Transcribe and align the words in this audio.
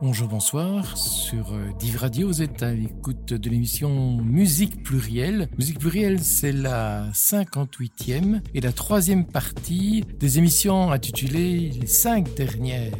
Bonjour, 0.00 0.28
bonsoir. 0.28 0.96
Sur 0.96 1.52
euh, 1.52 1.72
Div 1.80 1.96
Radio, 1.96 2.28
vous 2.28 2.42
êtes 2.42 2.62
à 2.62 2.72
l'écoute 2.72 3.32
de 3.34 3.50
l'émission 3.50 4.16
Musique 4.22 4.84
Plurielle. 4.84 5.48
Musique 5.58 5.80
Plurielle, 5.80 6.20
c'est 6.20 6.52
la 6.52 7.10
58e 7.10 8.40
et 8.54 8.60
la 8.60 8.70
troisième 8.70 9.24
partie 9.24 10.04
des 10.20 10.38
émissions 10.38 10.92
intitulées 10.92 11.70
Les 11.80 11.86
cinq 11.86 12.34
dernières. 12.36 12.92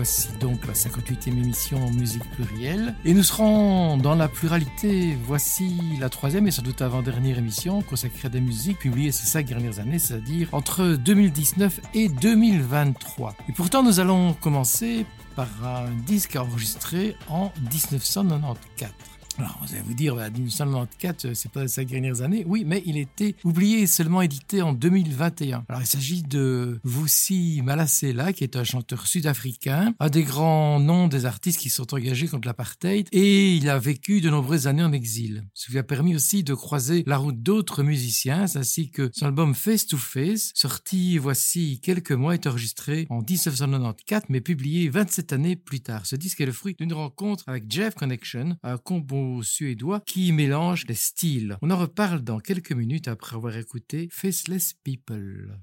Voici 0.00 0.28
donc 0.40 0.66
la 0.66 0.72
58e 0.72 1.28
émission 1.28 1.90
Musique 1.90 2.24
plurielle. 2.30 2.94
Et 3.04 3.12
nous 3.12 3.22
serons 3.22 3.98
dans 3.98 4.14
la 4.14 4.28
pluralité. 4.28 5.14
Voici 5.26 5.78
la 6.00 6.08
troisième 6.08 6.46
et 6.46 6.50
sans 6.50 6.62
doute 6.62 6.80
avant-dernière 6.80 7.36
émission 7.36 7.82
consacrée 7.82 8.24
à 8.24 8.28
des 8.30 8.40
musiques 8.40 8.78
publiées 8.78 9.12
ces 9.12 9.26
cinq 9.26 9.44
dernières 9.44 9.78
années, 9.78 9.98
c'est-à-dire 9.98 10.48
entre 10.52 10.96
2019 10.96 11.80
et 11.92 12.08
2023. 12.08 13.34
Et 13.50 13.52
pourtant, 13.52 13.82
nous 13.82 14.00
allons 14.00 14.32
commencer 14.32 15.04
par 15.36 15.48
un 15.62 15.90
disque 16.06 16.36
enregistré 16.36 17.14
en 17.28 17.52
1994. 17.70 19.19
Alors, 19.40 19.58
vous 19.62 19.72
allez 19.72 19.82
vous 19.86 19.94
dire, 19.94 20.16
1994, 20.16 21.24
euh, 21.24 21.34
c'est 21.34 21.50
pas 21.50 21.66
ces 21.66 21.86
dernières 21.86 22.20
années. 22.20 22.44
Oui, 22.46 22.64
mais 22.66 22.82
il 22.84 22.98
était 22.98 23.34
oublié 23.42 23.80
et 23.80 23.86
seulement 23.86 24.20
édité 24.20 24.60
en 24.60 24.74
2021. 24.74 25.64
Alors, 25.66 25.80
il 25.80 25.86
s'agit 25.86 26.22
de 26.22 26.78
Voussi 26.84 27.62
Malasela, 27.64 28.34
qui 28.34 28.44
est 28.44 28.56
un 28.56 28.64
chanteur 28.64 29.06
sud-africain, 29.06 29.94
un 29.98 30.10
des 30.10 30.24
grands 30.24 30.78
noms 30.78 31.08
des 31.08 31.24
artistes 31.24 31.58
qui 31.58 31.70
sont 31.70 31.94
engagés 31.94 32.28
contre 32.28 32.46
l'apartheid, 32.46 33.08
et 33.12 33.54
il 33.56 33.70
a 33.70 33.78
vécu 33.78 34.20
de 34.20 34.28
nombreuses 34.28 34.66
années 34.66 34.84
en 34.84 34.92
exil. 34.92 35.44
Ce 35.54 35.70
qui 35.70 35.78
a 35.78 35.82
permis 35.84 36.14
aussi 36.14 36.44
de 36.44 36.52
croiser 36.52 37.02
la 37.06 37.16
route 37.16 37.42
d'autres 37.42 37.82
musiciens, 37.82 38.44
ainsi 38.54 38.90
que 38.90 39.08
son 39.14 39.24
album 39.24 39.54
Face 39.54 39.86
to 39.86 39.96
Face, 39.96 40.50
sorti 40.54 41.16
voici 41.16 41.80
quelques 41.82 42.12
mois, 42.12 42.34
est 42.34 42.46
enregistré 42.46 43.06
en 43.08 43.22
1994, 43.22 44.24
mais 44.28 44.42
publié 44.42 44.90
27 44.90 45.32
années 45.32 45.56
plus 45.56 45.80
tard. 45.80 46.04
Ce 46.04 46.14
disque 46.14 46.42
est 46.42 46.46
le 46.46 46.52
fruit 46.52 46.76
d'une 46.78 46.92
rencontre 46.92 47.44
avec 47.46 47.64
Jeff 47.70 47.94
Connection, 47.94 48.58
un 48.62 48.76
combo 48.76 49.29
suédois 49.42 50.02
qui 50.06 50.32
mélange 50.32 50.84
les 50.86 50.94
styles. 50.94 51.56
On 51.62 51.70
en 51.70 51.76
reparle 51.76 52.22
dans 52.22 52.40
quelques 52.40 52.72
minutes 52.72 53.08
après 53.08 53.36
avoir 53.36 53.56
écouté 53.56 54.08
Faceless 54.10 54.74
People. 54.84 55.58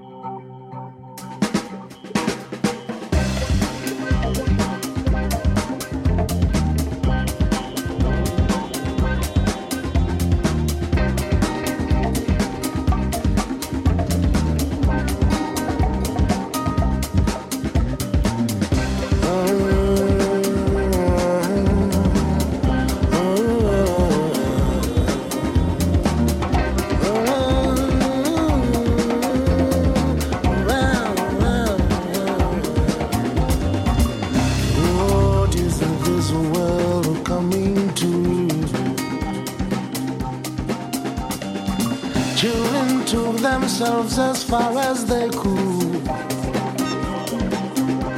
Themselves 43.52 44.20
as 44.20 44.44
far 44.44 44.78
as 44.78 45.06
they 45.06 45.30
could. 45.30 46.02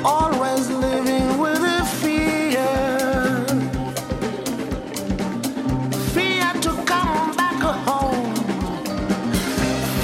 Always 0.04 0.64
living 0.88 1.28
with 1.44 1.62
a 1.80 1.82
fear. 2.02 2.70
Fear 6.16 6.50
to 6.66 6.72
come 6.92 7.26
back 7.42 7.62
home. 7.90 8.34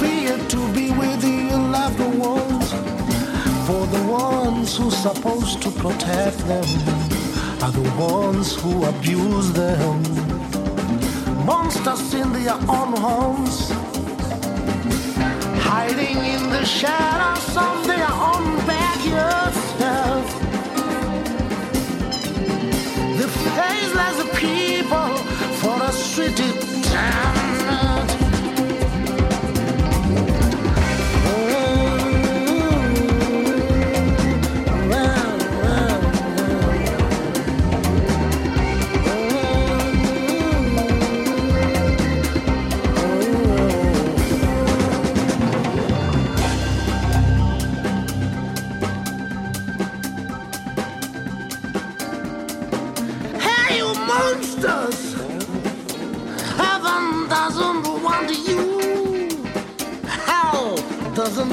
Fear 0.00 0.34
to 0.52 0.60
be 0.76 0.86
with 1.02 1.22
your 1.24 1.64
loved 1.78 2.04
ones. 2.32 2.66
For 3.66 3.84
the 3.96 4.04
ones 4.28 4.76
who 4.76 4.88
are 4.88 5.00
supposed 5.08 5.60
to 5.64 5.70
protect 5.82 6.38
them 6.50 6.68
are 7.64 7.74
the 7.80 7.88
ones 7.98 8.54
who 8.60 8.72
abuse 8.92 9.50
them. 9.52 9.96
Monsters 11.44 12.14
in 12.14 12.32
their 12.32 12.58
own 12.78 12.92
homes 13.06 13.56
hiding 15.86 16.18
in 16.24 16.50
the 16.50 16.64
shadows 16.64 17.56
of 17.56 17.86
their 17.86 18.08
own 18.10 18.56
backyards. 18.66 19.56
The 23.20 23.28
faceless 23.56 24.18
people 24.40 25.16
for 25.60 25.82
a 25.82 25.92
city 25.92 26.52
town. 26.82 28.25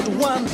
one 0.02 0.46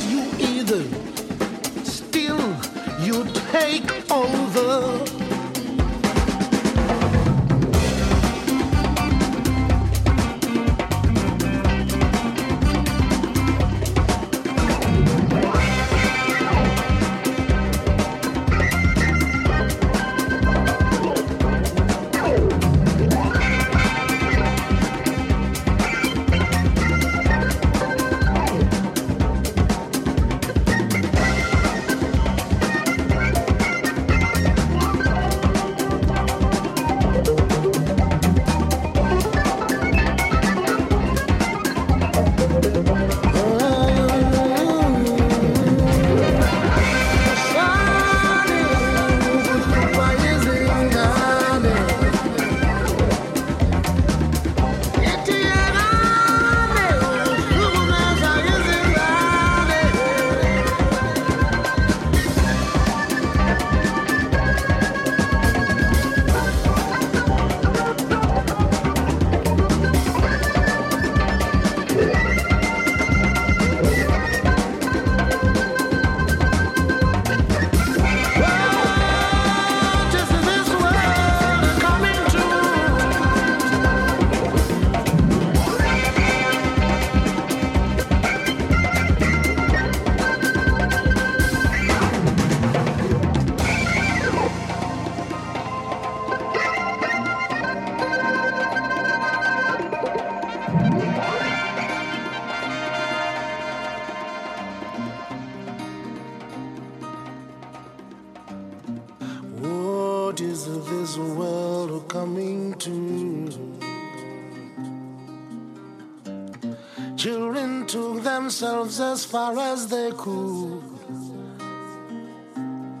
themselves 118.61 118.99
as 118.99 119.25
far 119.25 119.57
as 119.57 119.87
they 119.87 120.11
could, 120.11 120.83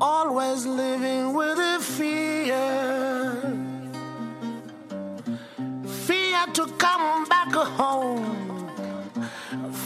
always 0.01 0.65
living 0.65 1.35
with 1.35 1.59
a 1.59 1.79
fear. 1.79 2.57
Fear 6.07 6.45
to 6.53 6.65
come 6.79 7.25
back 7.25 7.53
home, 7.53 8.71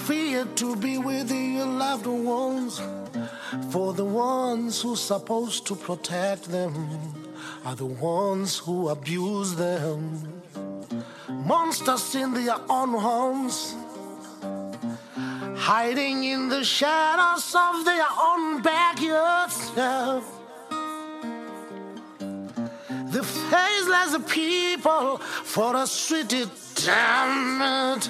fear 0.06 0.46
to 0.56 0.78
be 0.78 0.98
with 0.98 1.30
your 1.30 1.66
loved 1.66 2.08
ones. 2.08 2.82
For 3.70 3.94
the 3.94 4.06
ones 4.06 4.82
who's 4.82 5.02
supposed 5.02 5.68
to 5.68 5.76
protect 5.76 6.44
them 6.44 6.74
are 7.66 7.76
the 7.76 7.86
ones 7.86 8.60
who 8.60 8.88
abuse 8.88 9.56
them. 9.56 10.42
Monsters 11.28 12.16
in 12.16 12.34
their 12.34 12.60
own 12.70 12.94
homes, 12.94 13.75
hiding 15.66 16.24
in 16.26 16.48
the 16.48 16.64
shadows 16.64 17.56
of 17.56 17.86
their 17.86 18.06
own 18.22 18.62
backyards. 18.62 19.72
The 23.16 23.24
faceless 23.50 24.14
people 24.32 25.18
for 25.18 25.76
a 25.76 25.88
city, 25.88 26.46
damn 26.86 27.96
it. 27.98 28.06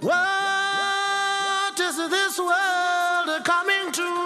What 0.00 1.78
is 1.78 1.96
this 2.10 2.38
world 2.40 3.44
coming 3.44 3.92
to? 3.92 4.24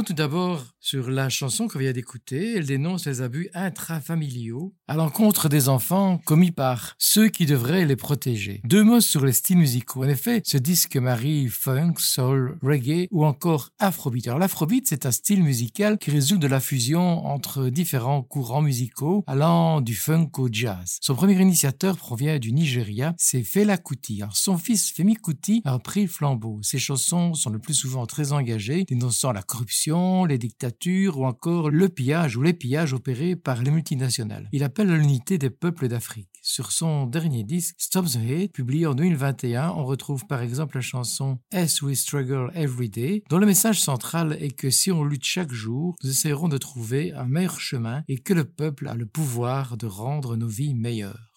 Mots 0.00 0.04
tout 0.04 0.14
d'abord 0.14 0.58
sur 0.80 1.10
la 1.10 1.28
chanson 1.28 1.68
qu'on 1.68 1.78
vient 1.78 1.92
d'écouter. 1.92 2.54
Elle 2.56 2.66
dénonce 2.66 3.06
les 3.06 3.20
abus 3.20 3.50
intrafamiliaux 3.54 4.74
à 4.88 4.96
l'encontre 4.96 5.48
des 5.48 5.68
enfants 5.68 6.18
commis 6.24 6.50
par 6.50 6.94
ceux 6.98 7.28
qui 7.28 7.46
devraient 7.46 7.84
les 7.84 7.96
protéger. 7.96 8.62
Deux 8.64 8.82
mots 8.82 9.00
sur 9.00 9.24
les 9.24 9.32
styles 9.32 9.58
musicaux. 9.58 10.04
En 10.04 10.08
effet, 10.08 10.40
ce 10.44 10.56
disque 10.56 10.96
marie 10.96 11.48
funk, 11.48 11.94
soul, 11.98 12.58
reggae 12.62 13.06
ou 13.10 13.24
encore 13.24 13.70
afrobeat. 13.78 14.26
Alors 14.28 14.38
l'afrobeat, 14.38 14.86
c'est 14.88 15.06
un 15.06 15.12
style 15.12 15.42
musical 15.42 15.98
qui 15.98 16.10
résulte 16.10 16.40
de 16.40 16.46
la 16.46 16.60
fusion 16.60 17.26
entre 17.26 17.68
différents 17.68 18.22
courants 18.22 18.62
musicaux 18.62 19.22
allant 19.26 19.80
du 19.80 19.94
funk 19.94 20.30
au 20.38 20.48
jazz. 20.50 20.98
Son 21.00 21.14
premier 21.14 21.40
initiateur 21.40 21.96
provient 21.96 22.38
du 22.38 22.52
Nigeria, 22.52 23.14
c'est 23.18 23.42
Fela 23.42 23.76
Kuti. 23.76 24.22
Alors 24.22 24.36
son 24.36 24.56
fils 24.56 24.90
Femi 24.90 25.14
Kuti 25.14 25.60
a 25.64 25.78
pris 25.78 26.02
le 26.02 26.08
flambeau. 26.08 26.58
Ses 26.62 26.78
chansons 26.78 27.34
sont 27.34 27.50
le 27.50 27.58
plus 27.58 27.74
souvent 27.74 28.06
très 28.06 28.32
engagées, 28.32 28.84
dénonçant 28.88 29.32
la 29.32 29.42
corruption 29.42 30.24
les 30.24 30.38
dictatures 30.38 30.69
ou 31.16 31.24
encore 31.24 31.70
le 31.70 31.88
pillage 31.88 32.36
ou 32.36 32.42
les 32.42 32.52
pillages 32.52 32.92
opérés 32.92 33.36
par 33.36 33.62
les 33.62 33.70
multinationales. 33.70 34.48
Il 34.52 34.64
appelle 34.64 34.90
à 34.90 34.96
l'unité 34.96 35.38
des 35.38 35.50
peuples 35.50 35.88
d'Afrique. 35.88 36.28
Sur 36.42 36.72
son 36.72 37.06
dernier 37.06 37.44
disque, 37.44 37.74
Stop 37.78 38.06
the 38.06 38.16
Hate, 38.16 38.52
publié 38.52 38.86
en 38.86 38.94
2021, 38.94 39.70
on 39.70 39.84
retrouve 39.84 40.26
par 40.26 40.40
exemple 40.40 40.76
la 40.76 40.80
chanson 40.80 41.38
As 41.52 41.82
We 41.82 41.98
Struggle 41.98 42.50
Every 42.54 42.88
Day, 42.88 43.22
dont 43.28 43.38
le 43.38 43.46
message 43.46 43.80
central 43.80 44.36
est 44.40 44.56
que 44.56 44.70
si 44.70 44.90
on 44.90 45.04
lutte 45.04 45.24
chaque 45.24 45.52
jour, 45.52 45.96
nous 46.02 46.10
essayerons 46.10 46.48
de 46.48 46.58
trouver 46.58 47.12
un 47.12 47.26
meilleur 47.26 47.60
chemin 47.60 48.02
et 48.08 48.18
que 48.18 48.32
le 48.32 48.44
peuple 48.44 48.88
a 48.88 48.94
le 48.94 49.06
pouvoir 49.06 49.76
de 49.76 49.86
rendre 49.86 50.36
nos 50.36 50.48
vies 50.48 50.74
meilleures. 50.74 51.30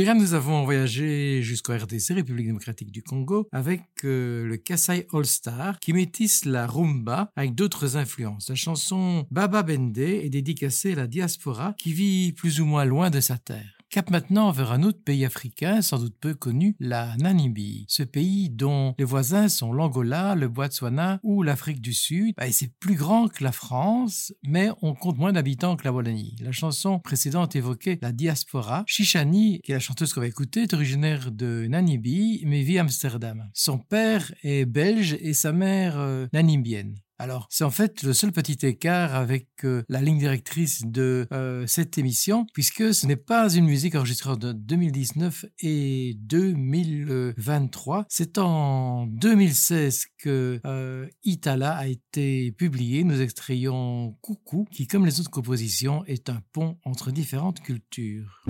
Nous 0.00 0.32
avons 0.32 0.64
voyagé 0.64 1.42
jusqu'au 1.42 1.74
RDC, 1.74 2.14
République 2.14 2.46
démocratique 2.46 2.90
du 2.90 3.02
Congo, 3.02 3.46
avec 3.52 3.82
euh, 4.04 4.46
le 4.46 4.56
Kasai 4.56 5.06
All 5.12 5.26
Star, 5.26 5.78
qui 5.80 5.92
métisse 5.92 6.46
la 6.46 6.66
rumba 6.66 7.30
avec 7.36 7.54
d'autres 7.54 7.96
influences. 7.96 8.48
La 8.48 8.54
chanson 8.54 9.26
Baba 9.30 9.62
Bende 9.62 9.98
est 9.98 10.30
dédicacée 10.30 10.92
à 10.92 10.96
la 10.96 11.06
diaspora 11.06 11.74
qui 11.76 11.92
vit 11.92 12.32
plus 12.32 12.60
ou 12.60 12.64
moins 12.64 12.86
loin 12.86 13.10
de 13.10 13.20
sa 13.20 13.36
terre. 13.36 13.81
Cap 13.92 14.08
maintenant 14.08 14.50
vers 14.52 14.72
un 14.72 14.84
autre 14.84 15.04
pays 15.04 15.22
africain, 15.26 15.82
sans 15.82 15.98
doute 15.98 16.16
peu 16.18 16.32
connu, 16.32 16.74
la 16.80 17.14
Namibie. 17.18 17.84
Ce 17.88 18.02
pays 18.02 18.48
dont 18.48 18.94
les 18.98 19.04
voisins 19.04 19.50
sont 19.50 19.70
l'Angola, 19.70 20.34
le 20.34 20.48
Botswana 20.48 21.20
ou 21.22 21.42
l'Afrique 21.42 21.82
du 21.82 21.92
Sud. 21.92 22.34
Bah, 22.38 22.50
c'est 22.50 22.72
plus 22.80 22.94
grand 22.94 23.28
que 23.28 23.44
la 23.44 23.52
France, 23.52 24.32
mais 24.42 24.70
on 24.80 24.94
compte 24.94 25.18
moins 25.18 25.34
d'habitants 25.34 25.76
que 25.76 25.84
la 25.84 25.92
Wallonie. 25.92 26.36
La 26.40 26.52
chanson 26.52 27.00
précédente 27.00 27.54
évoquait 27.54 27.98
la 28.00 28.12
diaspora. 28.12 28.82
Shishani, 28.86 29.60
qui 29.60 29.72
est 29.72 29.74
la 29.74 29.80
chanteuse 29.80 30.14
qu'on 30.14 30.22
va 30.22 30.26
écouter, 30.26 30.62
est 30.62 30.72
originaire 30.72 31.30
de 31.30 31.66
Namibie, 31.68 32.44
mais 32.46 32.62
vit 32.62 32.78
à 32.78 32.80
Amsterdam. 32.80 33.50
Son 33.52 33.76
père 33.76 34.32
est 34.42 34.64
belge 34.64 35.18
et 35.20 35.34
sa 35.34 35.52
mère 35.52 35.98
euh, 35.98 36.28
namibienne. 36.32 36.96
Alors, 37.22 37.46
c'est 37.50 37.62
en 37.62 37.70
fait 37.70 38.02
le 38.02 38.14
seul 38.14 38.32
petit 38.32 38.66
écart 38.66 39.14
avec 39.14 39.46
euh, 39.62 39.84
la 39.88 40.00
ligne 40.00 40.18
directrice 40.18 40.82
de 40.84 41.28
euh, 41.30 41.64
cette 41.68 41.96
émission, 41.96 42.46
puisque 42.52 42.92
ce 42.92 43.06
n'est 43.06 43.14
pas 43.14 43.48
une 43.54 43.66
musique 43.66 43.94
enregistrée 43.94 44.30
en 44.30 44.34
2019 44.36 45.44
et 45.60 46.16
2023. 46.18 48.06
C'est 48.08 48.38
en 48.38 49.06
2016 49.06 50.06
que 50.18 50.58
euh, 50.66 51.06
Itala 51.22 51.76
a 51.76 51.86
été 51.86 52.50
publié. 52.50 53.04
Nous 53.04 53.20
extrayons 53.20 54.18
Coucou, 54.20 54.66
qui, 54.72 54.88
comme 54.88 55.06
les 55.06 55.20
autres 55.20 55.30
compositions, 55.30 56.04
est 56.06 56.28
un 56.28 56.42
pont 56.52 56.80
entre 56.84 57.12
différentes 57.12 57.60
cultures. 57.60 58.42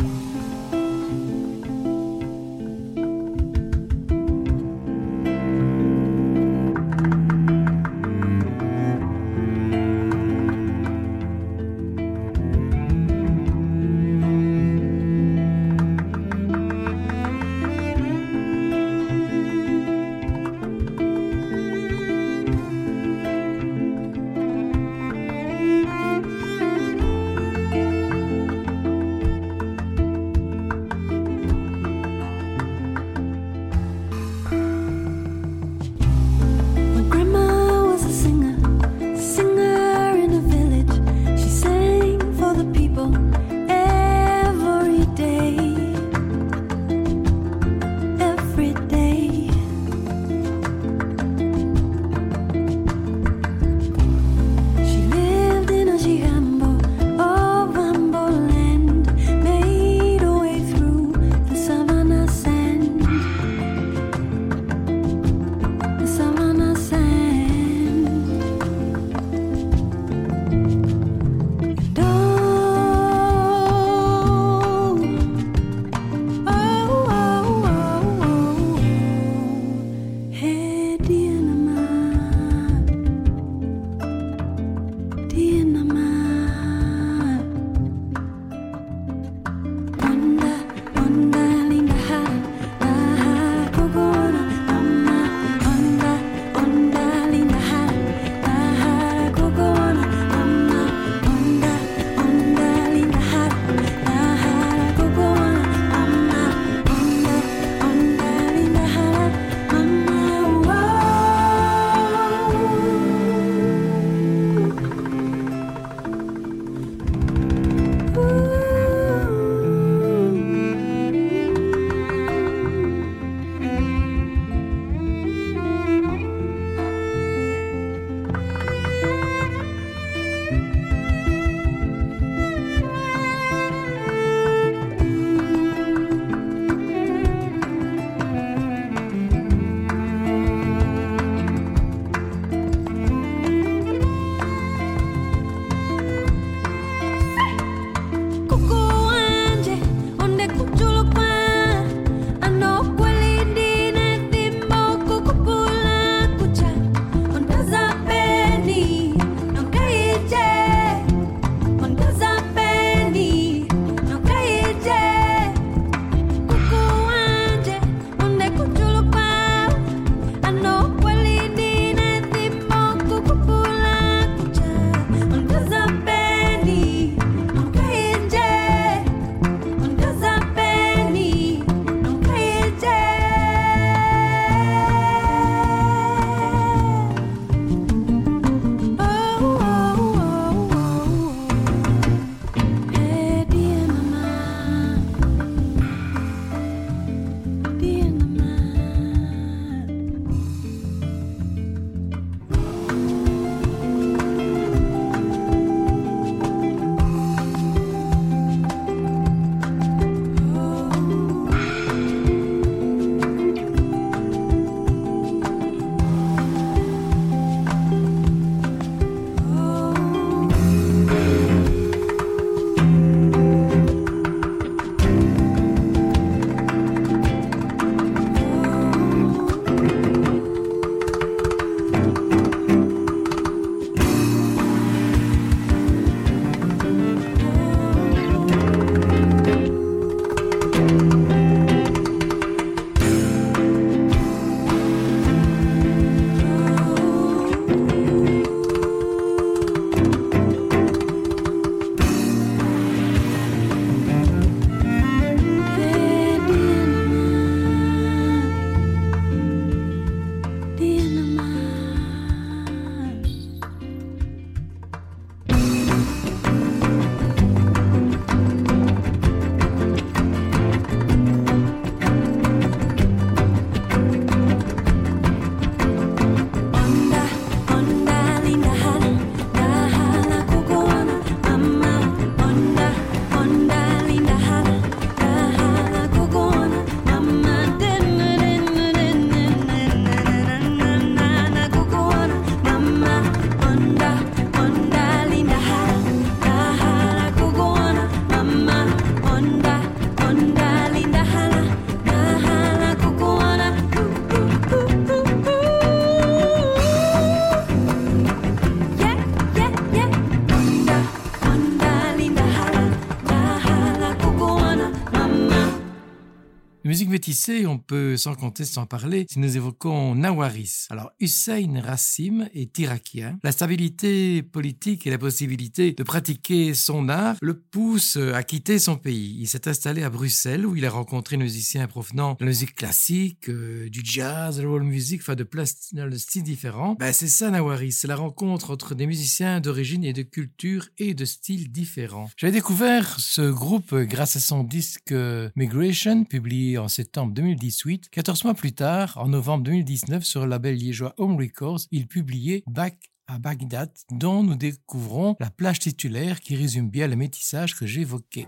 On 317.66 317.78
peut 317.78 318.16
sans 318.16 318.34
compter 318.34 318.64
sans 318.64 318.86
parler 318.86 319.26
si 319.30 319.38
nous 319.38 319.56
évoquons 319.56 320.14
Nawaris. 320.14 320.86
Alors 320.90 321.12
Hussein 321.18 321.80
Rassim 321.80 322.48
est 322.54 322.78
irakien. 322.78 323.38
La 323.42 323.52
stabilité 323.52 324.42
politique 324.42 325.06
et 325.06 325.10
la 325.10 325.18
possibilité 325.18 325.92
de 325.92 326.02
pratiquer 326.02 326.74
son 326.74 327.08
art 327.08 327.36
le 327.40 327.58
poussent 327.58 328.18
à 328.34 328.42
quitter 328.42 328.78
son 328.78 328.96
pays. 328.96 329.36
Il 329.40 329.46
s'est 329.46 329.66
installé 329.68 330.02
à 330.02 330.10
Bruxelles 330.10 330.66
où 330.66 330.76
il 330.76 330.84
a 330.84 330.90
rencontré 330.90 331.36
des 331.36 331.44
musiciens 331.44 331.86
provenant 331.86 332.34
de 332.34 332.44
la 332.44 332.46
musique 332.46 332.74
classique, 332.74 333.48
euh, 333.48 333.88
du 333.88 334.02
jazz, 334.04 334.56
de 334.58 334.62
la 334.62 334.68
world 334.68 334.86
music, 334.86 335.20
enfin 335.22 335.34
de 335.34 335.44
plein 335.44 335.64
de 335.92 336.16
styles 336.16 336.42
différents. 336.42 336.96
Ben, 336.98 337.12
c'est 337.12 337.28
ça 337.28 337.50
Nawaris, 337.50 337.92
c'est 337.92 338.08
la 338.08 338.16
rencontre 338.16 338.70
entre 338.70 338.94
des 338.94 339.06
musiciens 339.06 339.60
d'origine 339.60 340.04
et 340.04 340.12
de 340.12 340.22
culture 340.22 340.88
et 340.98 341.14
de 341.14 341.24
styles 341.24 341.72
différents. 341.72 342.30
J'avais 342.36 342.52
découvert 342.52 343.18
ce 343.18 343.50
groupe 343.50 343.94
grâce 343.94 344.36
à 344.36 344.40
son 344.40 344.64
disque 344.64 345.14
Migration, 345.56 346.24
publié 346.24 346.78
en 346.78 346.88
septembre 346.88 347.21
2018. 347.30 348.08
14 348.10 348.44
mois 348.44 348.54
plus 348.54 348.72
tard, 348.72 349.16
en 349.16 349.28
novembre 349.28 349.64
2019, 349.64 350.24
sur 350.24 350.40
le 350.42 350.48
label 350.48 350.74
liégeois 350.74 351.14
Home 351.18 351.36
Records, 351.36 351.80
il 351.92 352.08
publiait 352.08 352.64
Back 352.66 353.12
à 353.28 353.38
Bagdad, 353.38 353.90
dont 354.10 354.42
nous 354.42 354.56
découvrons 354.56 355.36
la 355.40 355.50
plage 355.50 355.78
titulaire 355.78 356.40
qui 356.40 356.56
résume 356.56 356.90
bien 356.90 357.06
le 357.06 357.16
métissage 357.16 357.74
que 357.74 357.86
j'évoquais. 357.86 358.46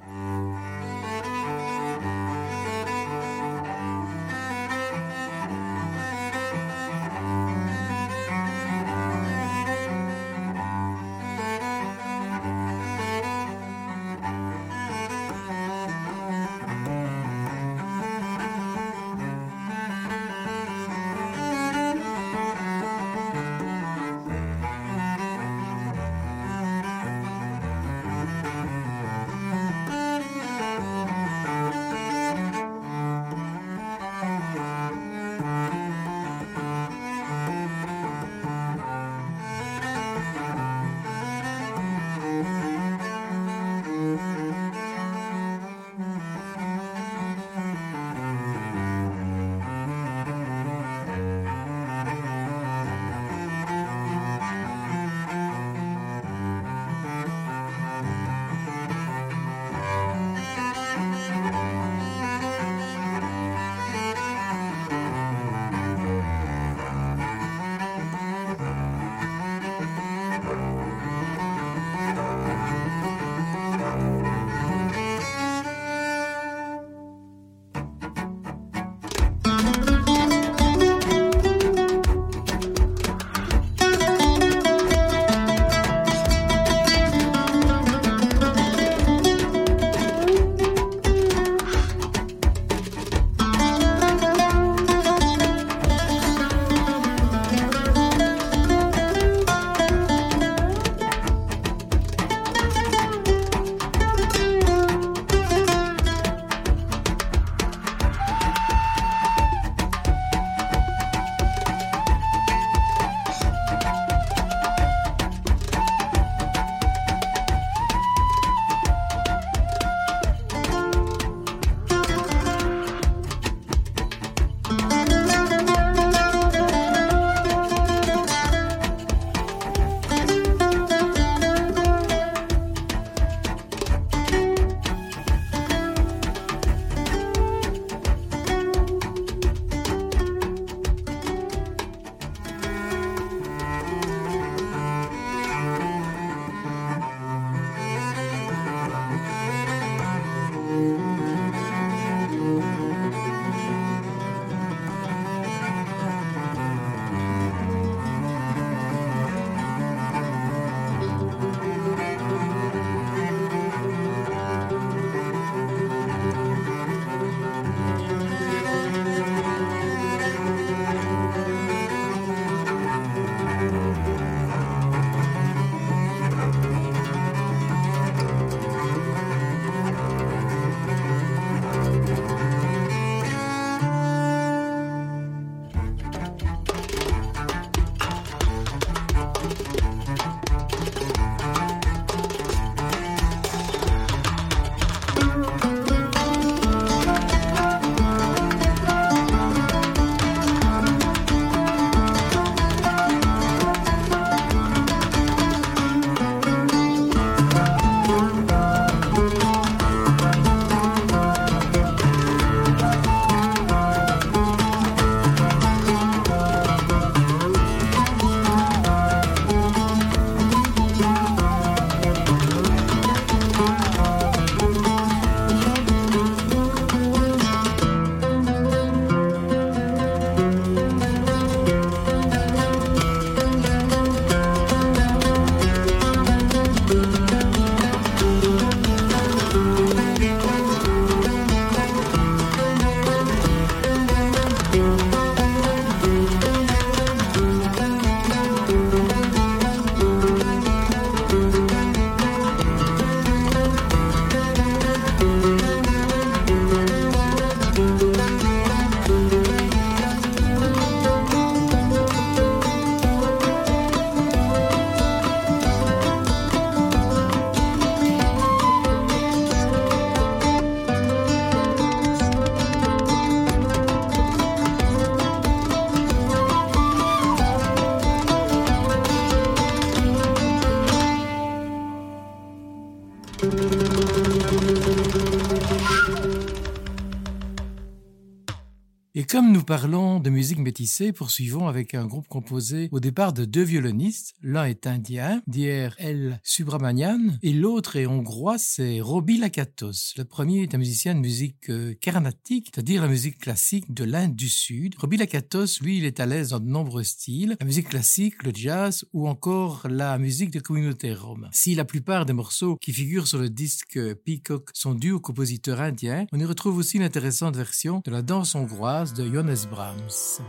Et 289.25 289.27
comme 289.27 289.53
nous 289.53 289.63
parlons 289.63 290.21
de 290.21 290.29
musique 290.29 290.59
métissée, 290.59 291.11
poursuivons 291.11 291.67
avec 291.67 291.95
un 291.95 292.05
groupe 292.05 292.29
composé 292.29 292.91
au 292.93 293.01
départ 293.01 293.33
de 293.33 293.47
deux 293.47 293.63
violonistes. 293.63 294.35
L'un 294.43 294.67
est 294.67 294.87
indien, 294.87 295.41
Dier 295.47 295.89
El 295.97 296.39
Subramanian, 296.43 297.39
et 297.43 297.55
l'autre 297.55 297.97
est 297.97 298.05
hongrois, 298.05 298.59
c'est 298.59 299.01
Roby 299.01 299.39
Lakatos. 299.39 300.13
Le 300.19 300.25
premier 300.27 300.63
est 300.63 300.75
un 300.75 300.79
musicien 300.79 301.15
de 301.15 301.21
musique 301.21 301.71
euh, 301.71 301.95
carnatique, 302.03 302.69
c'est-à-dire 302.71 303.01
la 303.01 303.09
musique 303.09 303.39
classique 303.39 303.95
de 303.95 304.05
l'Inde 304.05 304.37
du 304.37 304.51
Sud. 304.51 304.95
Roby 304.99 305.17
Lakatos, 305.17 305.81
lui, 305.81 305.97
il 305.97 306.05
est 306.05 306.21
à 306.21 306.27
l'aise 306.27 306.51
dans 306.51 306.61
de 306.61 306.69
nombreux 306.69 307.03
styles, 307.03 307.57
la 307.59 307.65
musique 307.65 307.89
classique, 307.89 308.43
le 308.43 308.53
jazz 308.55 309.07
ou 309.15 309.27
encore 309.27 309.87
la 309.89 310.19
musique 310.19 310.51
de 310.51 310.61
communauté 310.61 311.15
rome. 311.15 311.49
Si 311.51 311.75
la 311.75 311.87
plupart 311.87 312.27
des 312.27 312.35
morceaux 312.35 312.77
qui 312.77 312.93
figurent 312.93 313.27
sur 313.27 313.39
le 313.39 313.49
disque 313.49 313.99
Peacock 314.27 314.69
sont 314.75 314.93
dus 314.93 315.13
au 315.13 315.21
compositeur 315.21 315.81
indien, 315.81 316.27
on 316.31 316.39
y 316.39 316.45
retrouve 316.45 316.77
aussi 316.77 316.99
une 316.99 317.05
intéressante 317.05 317.57
version 317.57 318.03
de 318.05 318.11
la 318.11 318.21
danse 318.21 318.55
hongroise 318.55 319.15
de 319.15 319.24
Johannes 319.29 319.67
Brahms. 319.67 320.41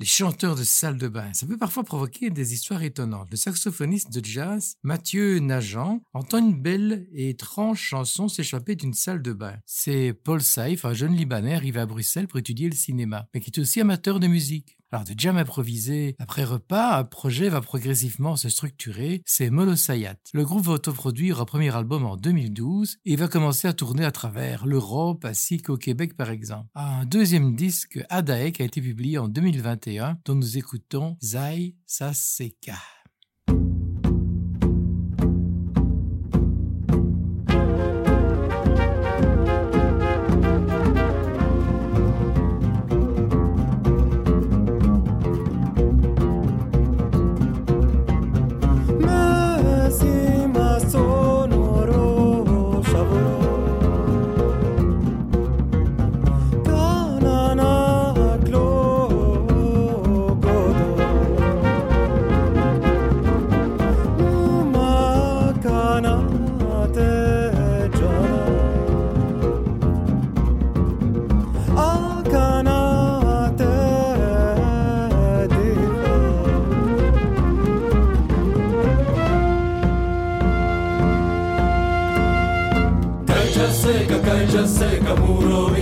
Les 0.00 0.06
chanteurs 0.06 0.56
de 0.56 0.64
salle 0.64 0.98
de 0.98 1.08
bain. 1.08 1.32
Ça 1.32 1.46
peut 1.46 1.56
parfois 1.56 1.84
provoquer 1.84 2.30
des 2.30 2.52
histoires 2.52 2.82
étonnantes. 2.82 3.28
Le 3.30 3.36
saxophoniste 3.36 4.12
de 4.12 4.24
jazz, 4.24 4.76
Mathieu 4.82 5.38
Nagent, 5.38 6.00
entend 6.12 6.38
une 6.38 6.60
belle 6.60 7.06
et 7.12 7.30
étrange 7.30 7.80
chanson 7.80 8.28
s'échapper 8.28 8.74
d'une 8.74 8.94
salle 8.94 9.22
de 9.22 9.32
bain. 9.32 9.56
C'est 9.66 10.12
Paul 10.12 10.42
Saif, 10.42 10.84
un 10.84 10.94
jeune 10.94 11.14
Libanais 11.14 11.54
arrivé 11.54 11.80
à 11.80 11.86
Bruxelles 11.86 12.28
pour 12.28 12.38
étudier 12.38 12.68
le 12.68 12.74
cinéma, 12.74 13.28
mais 13.32 13.40
qui 13.40 13.50
est 13.50 13.60
aussi 13.60 13.80
amateur 13.80 14.18
de 14.18 14.26
musique. 14.26 14.76
Alors 14.94 15.02
de 15.02 15.14
jam 15.18 15.36
improvisé 15.38 16.14
après 16.20 16.44
repas, 16.44 17.00
un 17.00 17.02
projet 17.02 17.48
va 17.48 17.60
progressivement 17.60 18.36
se 18.36 18.48
structurer, 18.48 19.22
c'est 19.26 19.50
Molosayat. 19.50 20.14
Le 20.32 20.44
groupe 20.44 20.66
va 20.66 20.74
autoproduire 20.74 21.40
un 21.40 21.44
premier 21.44 21.74
album 21.74 22.04
en 22.06 22.16
2012 22.16 22.98
et 23.04 23.16
va 23.16 23.26
commencer 23.26 23.66
à 23.66 23.72
tourner 23.72 24.04
à 24.04 24.12
travers 24.12 24.66
l'Europe 24.66 25.24
ainsi 25.24 25.60
qu'au 25.60 25.76
Québec 25.76 26.16
par 26.16 26.30
exemple. 26.30 26.68
Un 26.76 27.06
deuxième 27.06 27.56
disque, 27.56 28.04
Adaek, 28.08 28.60
a 28.60 28.64
été 28.64 28.80
publié 28.80 29.18
en 29.18 29.26
2021 29.26 30.18
dont 30.24 30.36
nous 30.36 30.58
écoutons 30.58 31.16
Zai 31.20 31.74
Saseka. 31.86 32.78
Just 84.54 84.78
say 84.78 85.00
Kamuro 85.00 85.73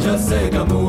just 0.00 0.28
say 0.28 0.50
kaboom. 0.50 0.85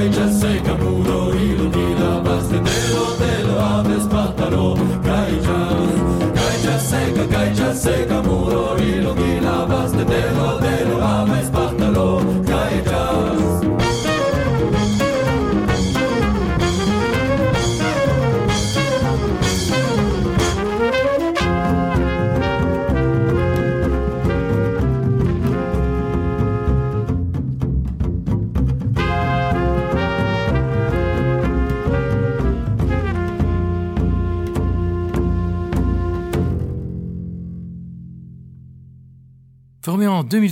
Daj, 0.00 0.12
że 0.12 0.34
sejka 0.40 0.74
mu 0.74 1.04
do 1.04 1.30
ilu 1.34 1.64
mi 1.64 1.94
lo, 2.00 2.22
bas, 2.22 2.48
ty 2.48 2.58
telo, 2.58 3.04
telo, 3.18 3.60
a 3.60 3.82
bez 3.82 4.08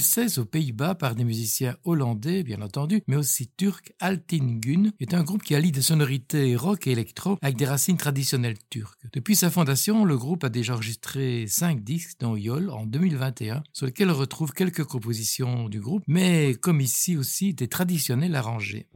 2016 0.08 0.38
aux 0.38 0.46
Pays-Bas 0.46 0.94
par 0.94 1.14
des 1.14 1.24
musiciens 1.24 1.76
hollandais, 1.84 2.42
bien 2.42 2.62
entendu, 2.62 3.02
mais 3.08 3.16
aussi 3.16 3.50
turcs, 3.58 3.92
Altin 4.00 4.58
Gun 4.58 4.90
est 5.00 5.12
un 5.12 5.22
groupe 5.22 5.42
qui 5.42 5.54
allie 5.54 5.70
des 5.70 5.82
sonorités 5.82 6.56
rock 6.56 6.86
et 6.86 6.92
électro 6.92 7.36
avec 7.42 7.58
des 7.58 7.66
racines 7.66 7.98
traditionnelles 7.98 8.56
turques. 8.70 9.02
Depuis 9.12 9.36
sa 9.36 9.50
fondation, 9.50 10.06
le 10.06 10.16
groupe 10.16 10.44
a 10.44 10.48
déjà 10.48 10.74
enregistré 10.74 11.44
5 11.46 11.84
disques 11.84 12.20
dans 12.20 12.36
Yol 12.36 12.70
en 12.70 12.86
2021, 12.86 13.62
sur 13.74 13.84
lesquels 13.84 14.10
on 14.10 14.14
retrouve 14.14 14.52
quelques 14.52 14.84
compositions 14.84 15.68
du 15.68 15.78
groupe, 15.78 16.04
mais 16.06 16.54
comme 16.54 16.80
ici 16.80 17.18
aussi 17.18 17.52
des 17.52 17.68
traditionnels 17.68 18.34
arrangés. 18.34 18.88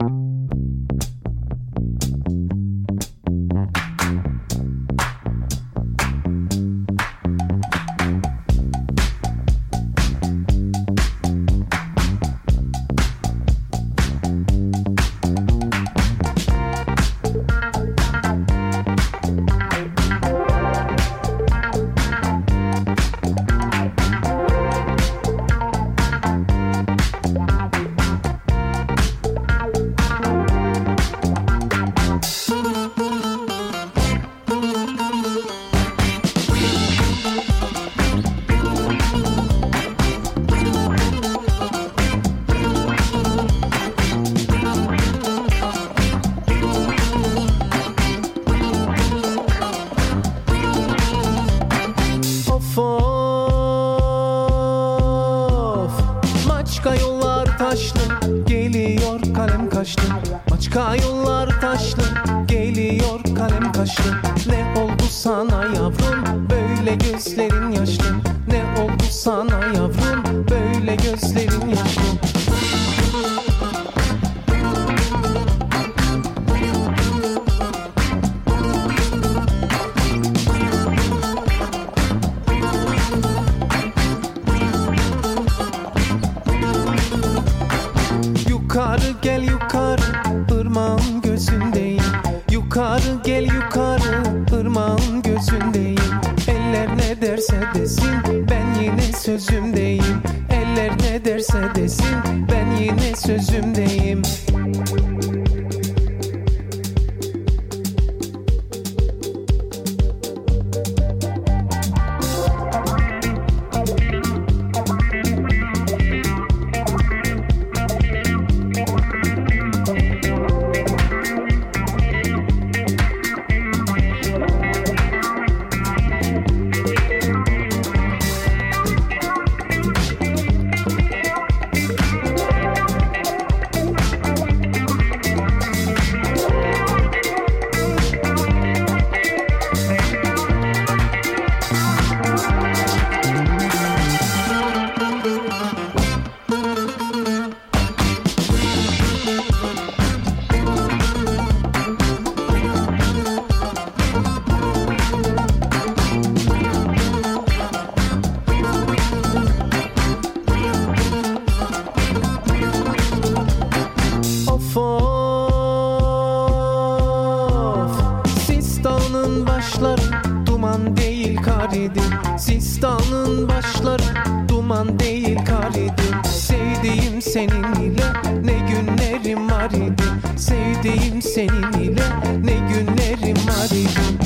Sistanın 169.23 169.47
başları 169.47 170.47
duman 170.47 170.97
değil 170.97 171.37
kar 171.43 171.73
idi 171.73 172.01
Sistanın 172.39 173.49
başları 173.49 174.03
duman 174.49 174.99
değil 174.99 175.39
kar 175.45 175.71
idi 175.71 176.03
Sevdiğim 176.29 177.23
seninle 177.23 178.13
ne 178.45 178.53
günlerim 178.53 179.51
var 179.51 179.71
idi. 179.71 180.03
Sevdiğim 180.37 181.23
seninle 181.23 182.05
ne 182.45 182.55
günlerim 182.55 183.37
var 183.37 183.71
idi. 183.71 184.22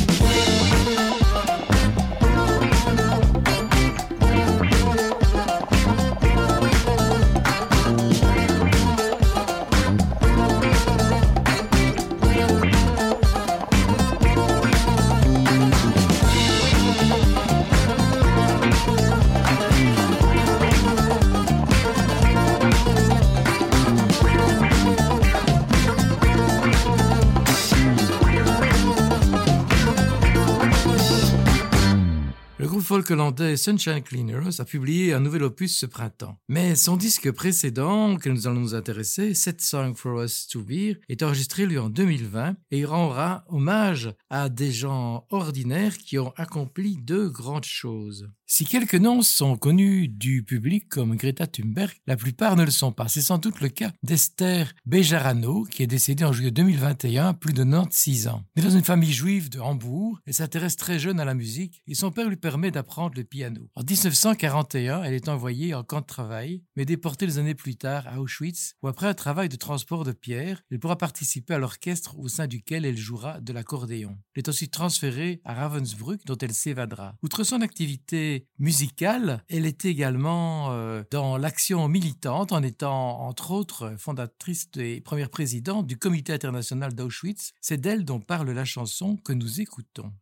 Sunshine 33.57 34.03
Cleaners 34.03 34.61
a 34.61 34.65
publié 34.65 35.13
un 35.13 35.21
nouvel 35.21 35.43
opus 35.43 35.77
ce 35.77 35.87
printemps. 35.87 36.39
Mais 36.49 36.75
son 36.75 36.97
disque 36.97 37.31
précédent, 37.31 38.17
que 38.17 38.29
nous 38.29 38.47
allons 38.47 38.61
nous 38.61 38.75
intéresser, 38.75 39.35
Set 39.35 39.61
Song 39.61 39.95
for 39.95 40.23
Us 40.23 40.47
to 40.47 40.63
Beer, 40.63 41.01
est 41.09 41.23
enregistré 41.23 41.67
lui 41.67 41.79
en 41.79 41.89
2020 41.89 42.57
et 42.71 42.79
il 42.79 42.87
rendra 42.87 43.45
hommage 43.49 44.15
à 44.31 44.49
des 44.49 44.73
gens 44.73 45.27
ordinaires 45.31 45.99
qui 45.99 46.19
ont 46.19 46.33
accompli 46.37 46.97
de 46.97 47.27
grandes 47.27 47.65
choses. 47.65 48.29
Si 48.49 48.65
quelques 48.65 48.95
noms 48.95 49.23
sont 49.23 49.57
connus 49.57 50.07
du 50.07 50.45
public 50.45 50.89
comme 50.89 51.17
Greta 51.17 51.49
Thunberg, 51.49 51.91
la 52.07 52.17
plupart 52.17 52.55
ne 52.55 52.65
le 52.65 52.71
sont 52.71 52.93
pas. 52.93 53.09
C'est 53.09 53.21
sans 53.21 53.39
doute 53.39 53.61
le 53.61 53.69
cas 53.69 53.91
d'Esther 54.05 54.73
Bejarano, 54.87 55.65
qui 55.65 55.83
est 55.83 55.89
décédée 55.89 56.25
en 56.25 56.33
juillet 56.33 56.53
2021, 56.53 57.35
plus 57.35 57.53
de 57.53 57.65
96 57.65 58.29
ans. 58.29 58.45
Née 58.55 58.63
dans 58.63 58.71
une 58.71 58.85
famille 58.85 59.13
juive 59.13 59.51
de 59.51 59.59
Hambourg, 59.59 60.21
elle 60.27 60.33
s'intéresse 60.33 60.77
très 60.77 61.01
jeune 61.01 61.19
à 61.19 61.25
la 61.25 61.35
musique 61.35 61.83
et 61.89 61.97
son 61.97 62.13
père 62.13 62.29
lui 62.29 62.37
permet 62.37 62.71
d'apprendre 62.71 63.15
le 63.17 63.25
piano. 63.25 63.69
En 63.75 63.83
1941, 63.83 65.03
elle 65.03 65.15
est 65.15 65.29
envoyée 65.29 65.75
en 65.75 65.83
camp 65.83 66.01
de 66.01 66.07
travail, 66.07 66.63
mais 66.77 66.85
déportée 66.85 67.27
des 67.27 67.39
années 67.39 67.57
plus 67.57 67.75
tard 67.75 68.07
à 68.07 68.21
Auschwitz, 68.21 68.77
où 68.81 68.87
après 68.87 69.09
un 69.09 69.15
travail 69.15 69.49
de 69.49 69.57
transport 69.57 70.05
de 70.05 70.13
pierre, 70.13 70.63
elle 70.71 70.79
pourra 70.79 70.97
participer 70.97 71.55
à 71.55 71.59
l'orchestre 71.59 72.17
au 72.17 72.29
sein 72.29 72.47
duquel 72.47 72.85
elle 72.85 72.97
jouera 72.97 73.41
de 73.41 73.53
l'accordéon. 73.53 74.17
Elle 74.37 74.45
est 74.45 74.49
ensuite 74.49 74.73
transférée 74.73 75.41
à 75.45 75.55
Ravensbrück, 75.55 76.25
dont 76.25 76.39
elle 76.41 76.55
s'évadera. 76.55 77.17
Outre 77.25 77.43
son 77.43 77.61
activité 77.61 78.36
musicale, 78.59 79.43
elle 79.49 79.67
est 79.67 79.85
également 79.85 80.71
euh, 80.71 81.03
dans 81.11 81.37
l'action 81.37 81.89
militante 81.89 82.53
en 82.53 82.63
étant 82.63 83.21
entre 83.23 83.51
autres 83.51 83.95
fondatrice 83.99 84.69
et 84.77 85.01
première 85.01 85.31
présidente 85.31 85.87
du 85.87 85.99
comité 85.99 86.33
international 86.33 86.95
d'Auschwitz. 86.95 87.53
C'est 87.61 87.81
d'elle 87.81 88.05
dont 88.05 88.21
parle 88.21 88.51
la 88.51 88.65
chanson 88.65 89.17
que 89.17 89.33
nous 89.33 89.61
écoutons. 89.61 90.13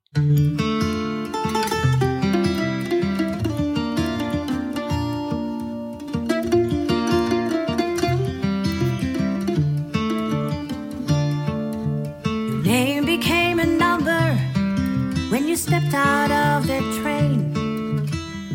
stepped 15.64 15.94
out 15.94 16.30
of 16.30 16.43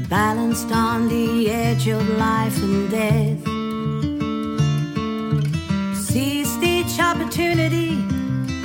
balanced 0.10 0.72
on 0.72 1.08
the 1.08 1.52
edge 1.52 1.88
of 1.88 2.10
life 2.18 2.58
and 2.64 2.90
death. 2.90 3.38
Seized 5.96 6.64
each 6.64 7.00
opportunity 7.00 7.96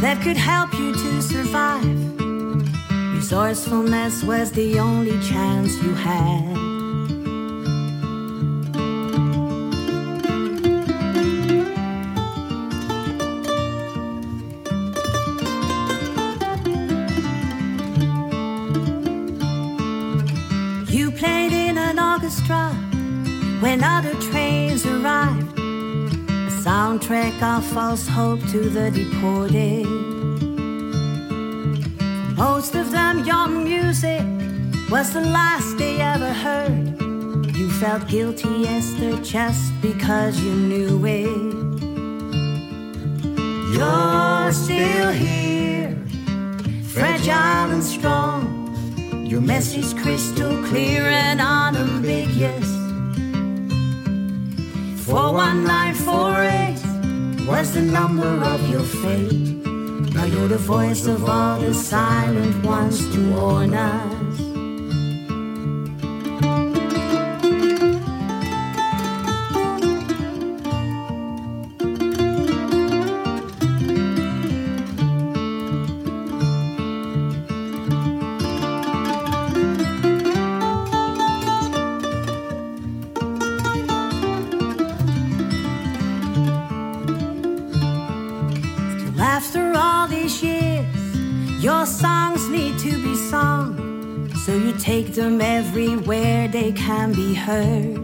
that 0.00 0.22
could 0.22 0.38
help 0.38 0.72
you 0.72 0.92
to 0.94 1.22
survive. 1.22 1.84
Resourcefulness 3.14 4.24
was 4.24 4.52
the 4.52 4.78
only 4.78 5.20
chance 5.20 5.74
you 5.82 5.92
had. 5.94 6.83
Orchestra 21.98 22.70
when 23.60 23.82
other 23.82 24.14
trains 24.20 24.84
arrived. 24.86 25.58
A 25.58 26.50
soundtrack 26.64 27.40
of 27.42 27.64
false 27.64 28.06
hope 28.08 28.40
to 28.50 28.60
the 28.68 28.90
deported. 28.90 29.86
most 32.36 32.74
of 32.74 32.90
them, 32.90 33.24
your 33.24 33.48
music 33.48 34.22
was 34.90 35.12
the 35.12 35.20
last 35.20 35.76
they 35.78 36.00
ever 36.00 36.32
heard. 36.32 37.00
You 37.56 37.70
felt 37.70 38.08
guilty, 38.08 38.66
Esther, 38.66 39.16
just 39.22 39.72
because 39.80 40.40
you 40.40 40.52
knew 40.52 41.04
it. 41.06 41.54
You're 43.74 44.52
still 44.52 45.10
here, 45.12 45.96
fragile 46.84 47.70
and 47.72 47.82
strong 47.82 48.63
your 49.26 49.40
message 49.40 49.96
crystal 49.96 50.62
clear 50.64 51.02
and 51.02 51.40
unambiguous. 51.40 52.68
41948 55.06 57.48
was 57.48 57.72
the 57.72 57.82
number 57.82 58.26
of 58.26 58.68
your 58.68 58.82
fate. 58.82 59.64
Now 60.14 60.24
you're 60.24 60.48
the 60.48 60.58
voice 60.58 61.06
of 61.06 61.28
all 61.28 61.58
the 61.58 61.74
silent 61.74 62.64
ones 62.64 63.12
to 63.14 63.34
warn 63.34 63.74
us. 63.74 64.13
Can 96.84 97.12
be 97.14 97.32
heard. 97.32 97.96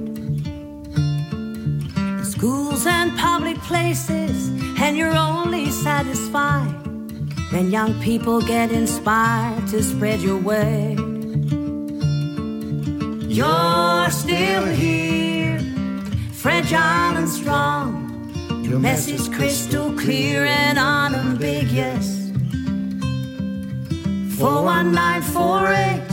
In 1.98 2.24
schools 2.24 2.86
and 2.86 3.14
public 3.18 3.58
places, 3.58 4.48
and 4.80 4.96
you're 4.96 5.14
only 5.14 5.70
satisfied 5.70 6.72
when 7.52 7.70
young 7.70 7.92
people 8.00 8.40
get 8.40 8.72
inspired 8.72 9.68
to 9.68 9.82
spread 9.82 10.22
your 10.22 10.38
word. 10.38 10.98
You're 13.28 14.10
still 14.10 14.64
here, 14.64 15.60
fragile 16.32 17.18
and 17.20 17.28
strong. 17.28 18.08
Your 18.64 18.78
message 18.78 19.30
crystal 19.30 19.92
clear 19.92 20.46
and 20.46 20.78
unambiguous. 20.78 22.30
41948 24.38 26.09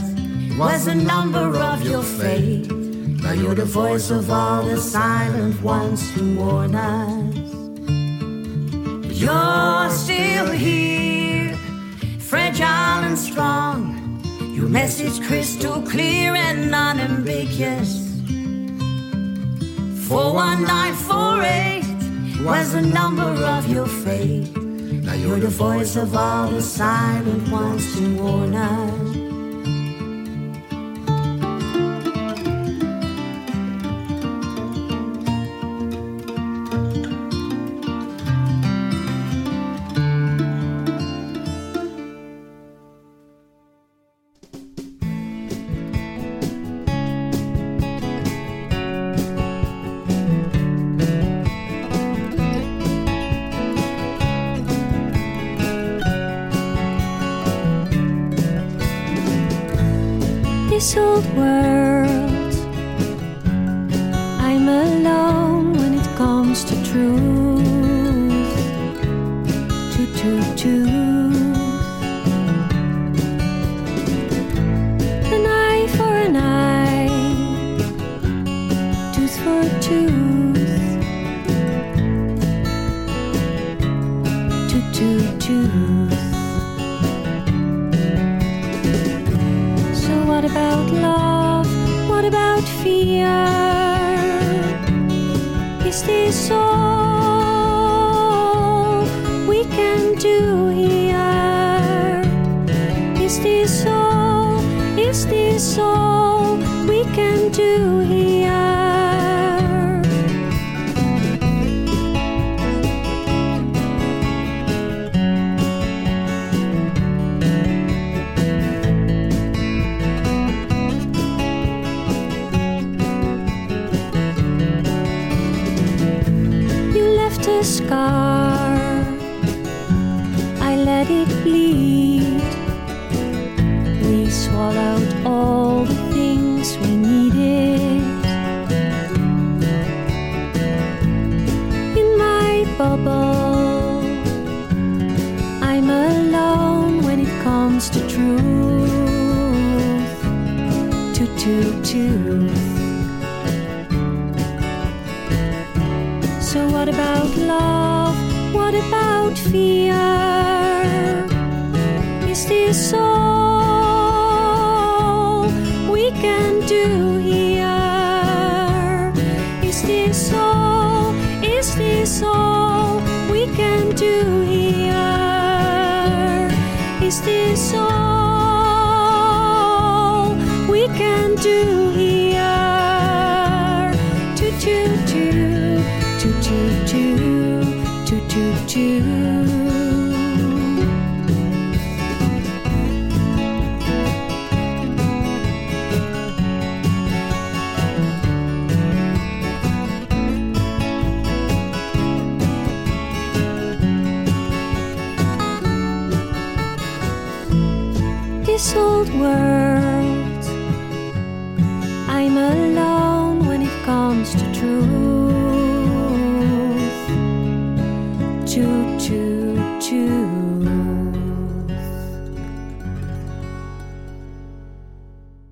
was 0.57 0.85
the 0.85 0.95
number 0.95 1.55
of 1.55 1.83
your 1.83 2.01
fate. 2.01 2.71
Now 3.21 3.33
you're 3.33 3.53
the 3.53 3.65
voice 3.65 4.09
of 4.09 4.31
all 4.31 4.63
the 4.63 4.77
silent 4.77 5.61
ones 5.61 6.09
who 6.15 6.35
warn 6.35 6.73
us. 6.73 7.35
You're 9.21 9.89
still 9.91 10.49
here, 10.51 11.55
fragile 12.17 13.03
and 13.07 13.17
strong. 13.17 14.19
Your 14.55 14.67
message 14.67 15.21
crystal 15.27 15.83
clear 15.83 16.35
and 16.35 16.73
unambiguous. 16.73 18.07
41948 20.07 22.43
was 22.43 22.71
the 22.71 22.81
number 22.81 23.23
of 23.23 23.67
your 23.67 23.85
fate. 23.85 24.57
Now 24.57 25.13
you're 25.13 25.39
the 25.39 25.49
voice 25.49 25.95
of 25.95 26.15
all 26.15 26.49
the 26.49 26.63
silent 26.63 27.47
ones 27.49 27.93
who 27.93 28.15
warn 28.15 28.55
us. 28.55 29.06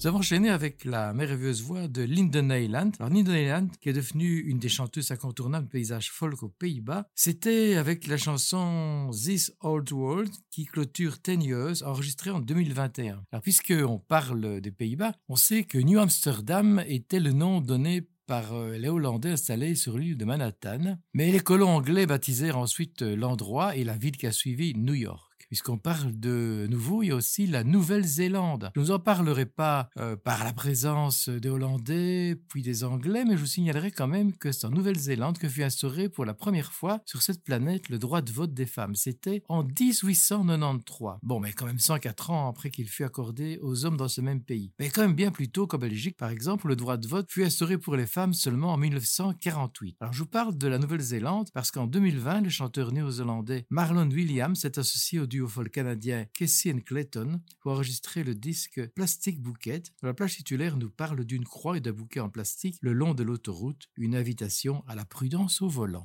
Nous 0.05 0.09
avons 0.09 0.51
avec 0.51 0.85
la 0.85 1.13
merveilleuse 1.13 1.63
voix 1.63 1.87
de 1.87 2.03
Linda 2.03 2.43
Neyland. 2.43 2.91
Alors 2.99 3.11
Linda 3.11 3.31
Neyland, 3.31 3.69
qui 3.81 3.89
est 3.89 3.93
devenue 3.93 4.37
une 4.37 4.59
des 4.59 4.69
chanteuses 4.69 5.09
incontournables 5.09 5.65
du 5.65 5.71
paysage 5.71 6.11
folk 6.11 6.43
aux 6.43 6.49
Pays-Bas, 6.49 7.07
c'était 7.15 7.73
avec 7.73 8.05
la 8.05 8.15
chanson 8.17 9.09
This 9.11 9.51
Old 9.61 9.91
World 9.91 10.31
qui 10.51 10.65
clôture 10.65 11.19
Ten 11.19 11.41
Years, 11.41 11.81
enregistrée 11.81 12.29
en 12.29 12.39
2021. 12.39 13.23
Alors 13.31 13.41
puisqu'on 13.41 13.97
parle 13.97 14.61
des 14.61 14.69
Pays-Bas, 14.69 15.13
on 15.27 15.37
sait 15.37 15.63
que 15.63 15.79
New 15.79 15.97
Amsterdam 15.97 16.83
était 16.85 17.19
le 17.19 17.31
nom 17.31 17.59
donné 17.59 18.07
par 18.27 18.53
euh, 18.53 18.77
les 18.77 18.89
Hollandais 18.89 19.31
installés 19.31 19.73
sur 19.73 19.97
l'île 19.97 20.17
de 20.17 20.25
Manhattan, 20.25 20.99
mais 21.15 21.31
les 21.31 21.39
colons 21.39 21.69
anglais 21.69 22.05
baptisèrent 22.05 22.59
ensuite 22.59 23.01
euh, 23.01 23.15
l'endroit 23.15 23.75
et 23.75 23.83
la 23.83 23.97
ville 23.97 24.17
qui 24.17 24.27
a 24.27 24.31
suivi 24.31 24.75
New 24.75 24.93
York. 24.93 25.24
Puisqu'on 25.47 25.77
parle 25.77 26.19
de 26.19 26.67
nouveau, 26.69 27.03
il 27.03 27.07
y 27.07 27.11
a 27.11 27.15
aussi 27.15 27.47
la 27.47 27.63
Nouvelle-Zélande. 27.63 28.71
Je 28.75 28.79
ne 28.79 28.85
vous 28.85 28.91
en 28.91 28.99
parlerai 28.99 29.45
pas 29.45 29.89
euh, 29.97 30.15
par 30.15 30.43
la 30.43 30.53
présence 30.53 31.29
des 31.29 31.49
Hollandais 31.49 32.35
puis 32.49 32.61
des 32.61 32.83
Anglais, 32.83 33.23
mais 33.25 33.35
je 33.35 33.41
vous 33.41 33.45
signalerai 33.45 33.91
quand 33.91 34.07
même 34.07 34.33
que 34.33 34.51
c'est 34.51 34.65
en 34.65 34.71
Nouvelle-Zélande 34.71 35.37
que 35.37 35.47
fut 35.47 35.63
instauré 35.63 36.09
pour 36.09 36.25
la 36.25 36.33
première 36.33 36.71
fois 36.71 37.01
sur 37.05 37.21
cette 37.21 37.43
planète 37.43 37.89
le 37.89 37.99
droit 37.99 38.21
de 38.21 38.31
vote 38.31 38.53
des 38.53 38.65
femmes. 38.65 38.95
C'était 38.95 39.43
en 39.49 39.63
1893. 39.63 41.19
Bon, 41.23 41.39
mais 41.39 41.53
quand 41.53 41.65
même 41.65 41.79
104 41.79 42.31
ans 42.31 42.49
après 42.49 42.69
qu'il 42.69 42.89
fut 42.89 43.03
accordé 43.03 43.59
aux 43.61 43.85
hommes 43.85 43.97
dans 43.97 44.07
ce 44.07 44.21
même 44.21 44.41
pays. 44.41 44.71
Mais 44.79 44.89
quand 44.89 45.01
même 45.01 45.15
bien 45.15 45.31
plus 45.31 45.49
tôt 45.49 45.67
qu'en 45.67 45.77
Belgique, 45.77 46.17
par 46.17 46.29
exemple, 46.29 46.67
le 46.67 46.75
droit 46.75 46.97
de 46.97 47.07
vote 47.07 47.31
fut 47.31 47.43
instauré 47.43 47.77
pour 47.77 47.95
les 47.95 48.07
femmes 48.07 48.33
seulement 48.33 48.73
en 48.73 48.77
1948. 48.77 49.97
Alors 49.99 50.13
je 50.13 50.19
vous 50.19 50.29
parle 50.29 50.57
de 50.57 50.67
la 50.67 50.79
Nouvelle-Zélande 50.79 51.49
parce 51.53 51.71
qu'en 51.71 51.87
2020, 51.87 52.41
le 52.41 52.49
chanteur 52.49 52.91
néo-zélandais 52.91 53.65
Marlon 53.69 54.09
Williams 54.09 54.59
s'est 54.59 54.79
associé 54.79 55.19
au 55.19 55.25
duo 55.35 55.49
folk 55.49 55.69
canadien 55.69 56.25
Casey 56.33 56.71
and 56.71 56.79
Clayton 56.85 57.41
pour 57.59 57.73
enregistrer 57.73 58.23
le 58.23 58.35
disque 58.35 58.87
Plastic 58.95 59.41
Bouquet. 59.41 59.83
La 60.01 60.13
plage 60.13 60.37
titulaire 60.37 60.77
nous 60.77 60.89
parle 60.89 61.25
d'une 61.25 61.43
croix 61.43 61.75
et 61.75 61.81
d'un 61.81 61.91
bouquet 61.91 62.21
en 62.21 62.29
plastique 62.29 62.77
le 62.79 62.93
long 62.93 63.13
de 63.13 63.23
l'autoroute, 63.23 63.89
une 63.97 64.15
invitation 64.15 64.85
à 64.87 64.95
la 64.95 65.03
prudence 65.03 65.61
au 65.61 65.67
volant. 65.67 66.03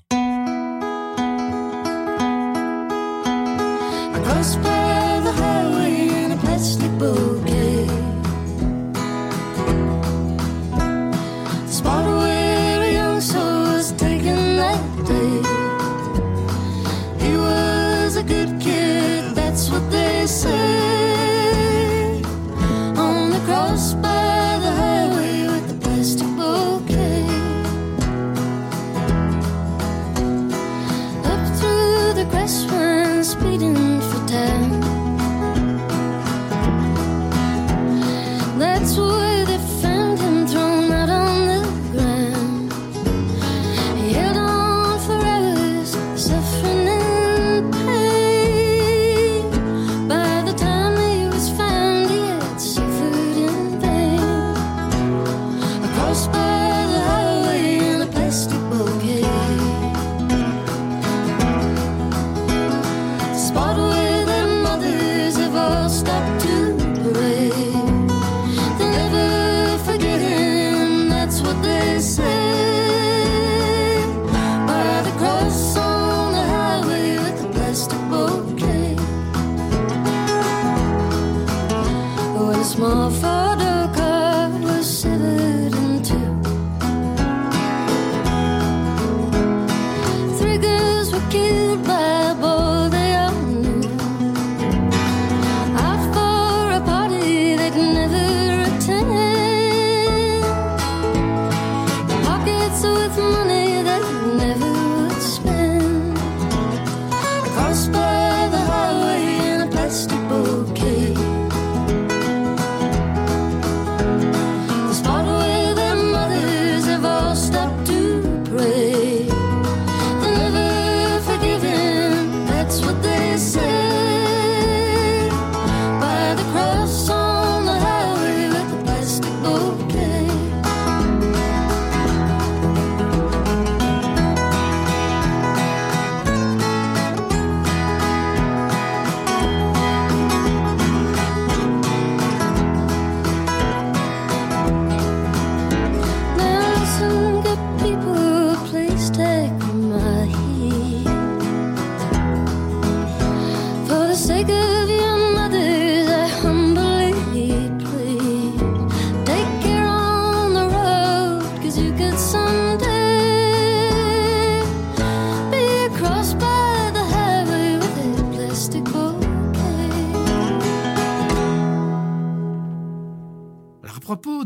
For 154.20 154.44
the 154.44 154.79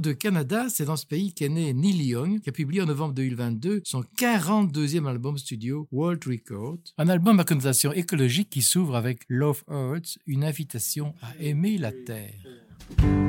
de 0.05 0.12
Canada, 0.12 0.66
c'est 0.68 0.84
dans 0.84 0.96
ce 0.96 1.07
pays 1.07 1.32
qu'est 1.32 1.48
né 1.48 1.72
Neil 1.72 2.05
Young, 2.05 2.40
qui 2.40 2.50
a 2.50 2.52
publié 2.52 2.82
en 2.82 2.86
novembre 2.86 3.14
2022 3.14 3.80
son 3.84 4.02
42e 4.18 5.07
album 5.07 5.38
studio 5.38 5.88
World 5.92 6.22
Record, 6.26 6.78
un 6.98 7.09
album 7.09 7.40
à 7.40 7.44
connotation 7.44 7.90
écologique 7.92 8.50
qui 8.50 8.61
s'ouvre 8.61 8.96
avec 8.96 9.22
Love 9.28 9.64
Earth, 9.70 10.18
une 10.26 10.44
invitation 10.44 11.14
à 11.22 11.34
aimer 11.42 11.78
la 11.78 11.92
Terre. 11.92 13.23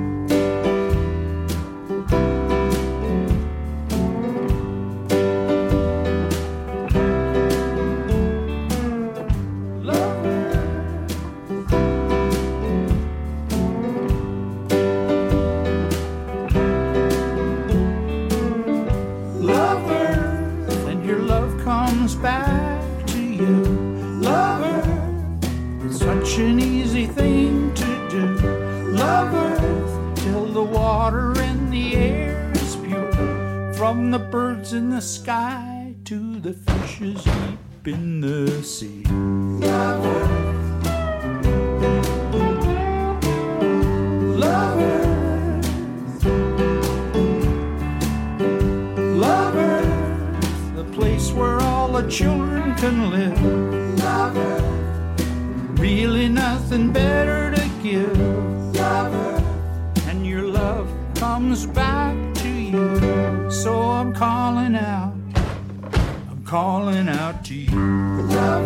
Such 26.36 26.44
an 26.44 26.60
easy 26.60 27.06
thing 27.06 27.74
to 27.74 28.10
do. 28.10 28.26
Love 28.92 29.34
Earth, 29.34 30.16
till 30.16 30.46
the 30.46 30.62
water 30.62 31.32
and 31.40 31.72
the 31.72 31.96
air 31.96 32.52
is 32.56 32.76
pure. 32.76 33.74
From 33.76 34.12
the 34.12 34.20
birds 34.20 34.74
in 34.74 34.90
the 34.90 35.00
sky 35.00 35.96
to 36.04 36.40
the 36.42 36.52
fishes 36.52 37.24
deep 37.24 37.88
in 37.88 38.20
the 38.20 38.62
sea. 38.64 39.04
Love 39.06 40.06
Earth. 40.06 40.86
Love 44.38 44.80
Earth. 44.82 45.04
Where 51.34 51.60
all 51.60 51.92
the 51.92 52.10
children 52.10 52.76
can 52.76 53.10
live. 53.10 54.00
Love 54.00 54.38
really 55.86 56.28
nothing 56.28 56.92
better 56.92 57.54
to 57.56 57.64
give. 57.84 58.18
Love 58.76 59.14
Earth, 59.14 60.08
and 60.08 60.26
your 60.26 60.42
love 60.42 60.90
comes 61.14 61.68
back 61.68 62.16
to 62.42 62.50
you. 62.50 63.52
So 63.52 63.72
I'm 64.00 64.12
calling 64.12 64.76
out, 64.76 65.14
I'm 66.32 66.44
calling 66.44 67.08
out 67.08 67.46
to 67.46 67.54
you. 67.54 67.80
Love 68.40 68.66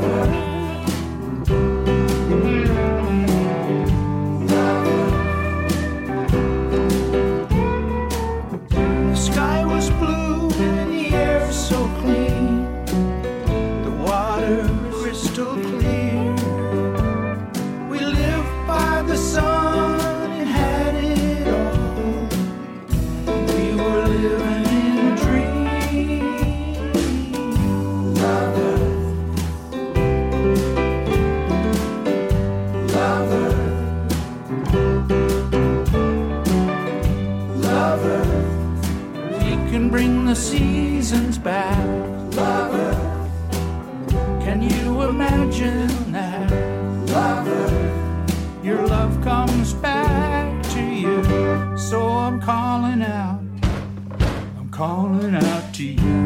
seasons 41.09 41.39
back. 41.39 41.75
Love 42.35 42.75
Earth. 42.75 44.11
Can 44.43 44.61
you 44.61 45.01
imagine 45.01 46.11
that? 46.11 46.51
Love 47.09 47.47
Earth. 47.47 48.63
Your 48.63 48.85
love 48.85 49.19
comes 49.23 49.73
back 49.73 50.61
to 50.73 50.81
you. 50.81 51.23
So 51.79 52.07
I'm 52.07 52.39
calling 52.39 53.01
out. 53.01 53.41
I'm 54.59 54.69
calling 54.69 55.33
out 55.33 55.73
to 55.73 55.83
you. 55.83 56.18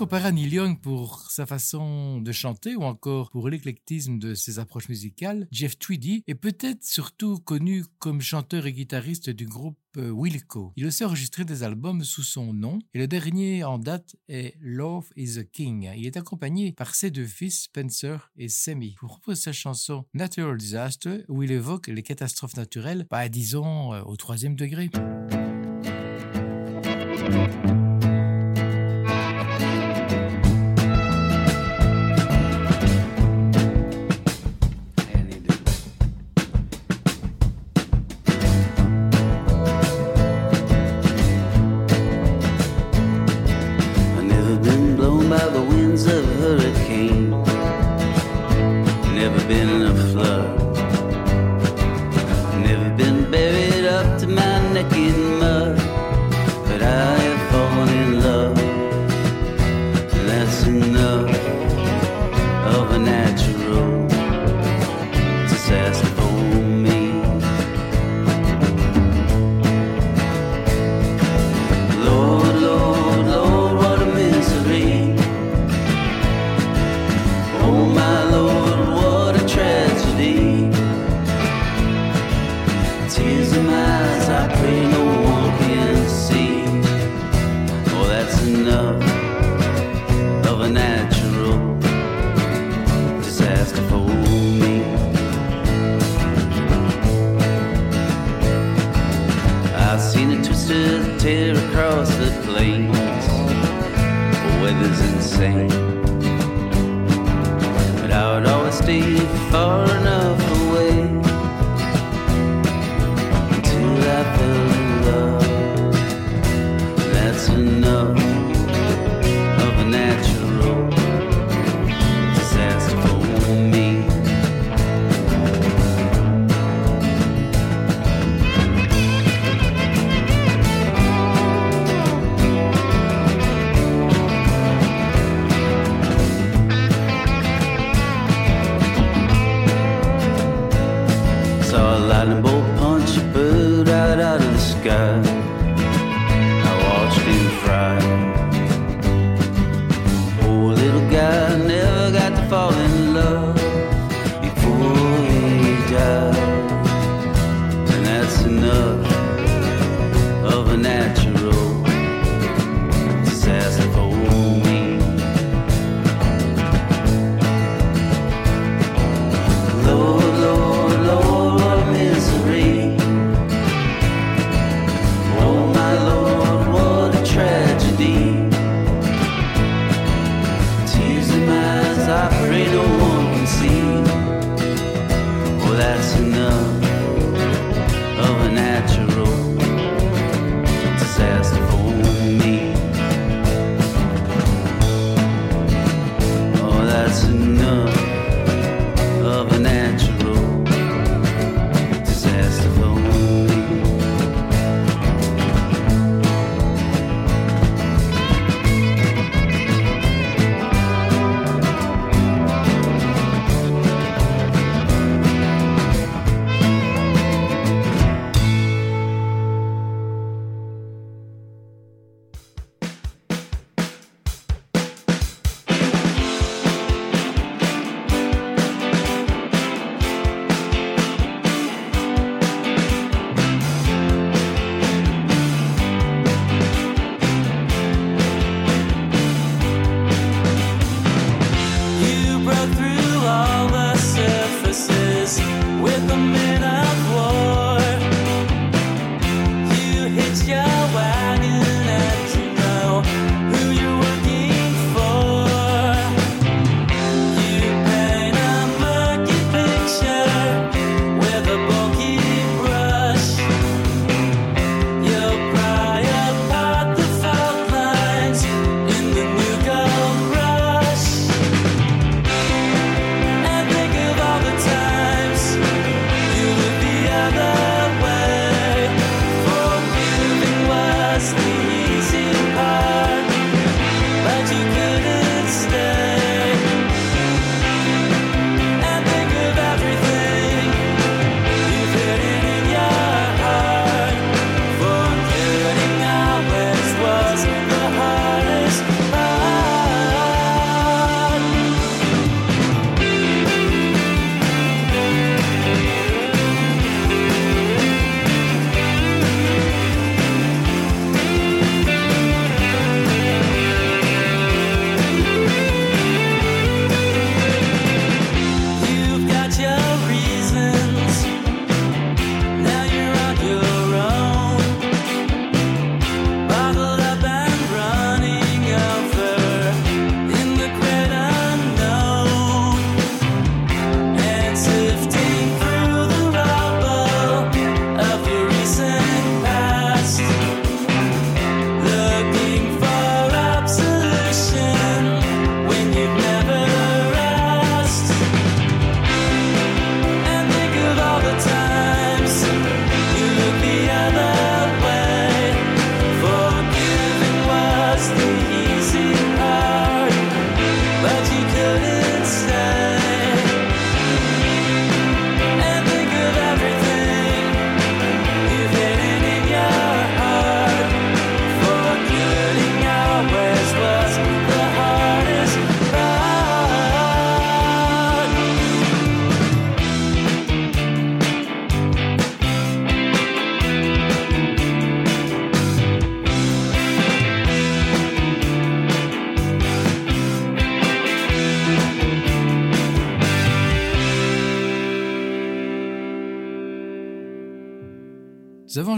Comparé 0.00 0.28
à 0.28 0.32
Neil 0.32 0.54
Young 0.54 0.80
pour 0.80 1.30
sa 1.30 1.44
façon 1.44 2.22
de 2.22 2.32
chanter 2.32 2.74
ou 2.74 2.84
encore 2.84 3.30
pour 3.30 3.50
l'éclectisme 3.50 4.18
de 4.18 4.32
ses 4.32 4.58
approches 4.58 4.88
musicales, 4.88 5.46
Jeff 5.52 5.78
Tweedy 5.78 6.24
est 6.26 6.34
peut-être 6.34 6.82
surtout 6.82 7.38
connu 7.38 7.84
comme 7.98 8.22
chanteur 8.22 8.64
et 8.64 8.72
guitariste 8.72 9.28
du 9.28 9.44
groupe 9.44 9.76
euh, 9.98 10.10
Wilco. 10.10 10.72
Il 10.76 10.86
a 10.86 10.88
aussi 10.88 11.04
enregistré 11.04 11.44
des 11.44 11.64
albums 11.64 12.02
sous 12.02 12.22
son 12.22 12.54
nom 12.54 12.78
et 12.94 12.98
le 12.98 13.08
dernier 13.08 13.62
en 13.62 13.76
date 13.76 14.16
est 14.30 14.54
Love 14.62 15.10
is 15.16 15.38
a 15.38 15.44
King. 15.44 15.90
Il 15.94 16.06
est 16.06 16.16
accompagné 16.16 16.72
par 16.72 16.94
ses 16.94 17.10
deux 17.10 17.26
fils 17.26 17.64
Spencer 17.64 18.30
et 18.38 18.48
Sammy. 18.48 18.94
Pour 18.98 19.10
proposer 19.10 19.42
sa 19.42 19.52
chanson 19.52 20.06
Natural 20.14 20.56
Disaster 20.56 21.24
où 21.28 21.42
il 21.42 21.52
évoque 21.52 21.88
les 21.88 22.02
catastrophes 22.02 22.56
naturelles, 22.56 23.06
bah, 23.10 23.28
disons 23.28 23.92
euh, 23.92 24.00
au 24.04 24.16
troisième 24.16 24.56
degré. 24.56 24.88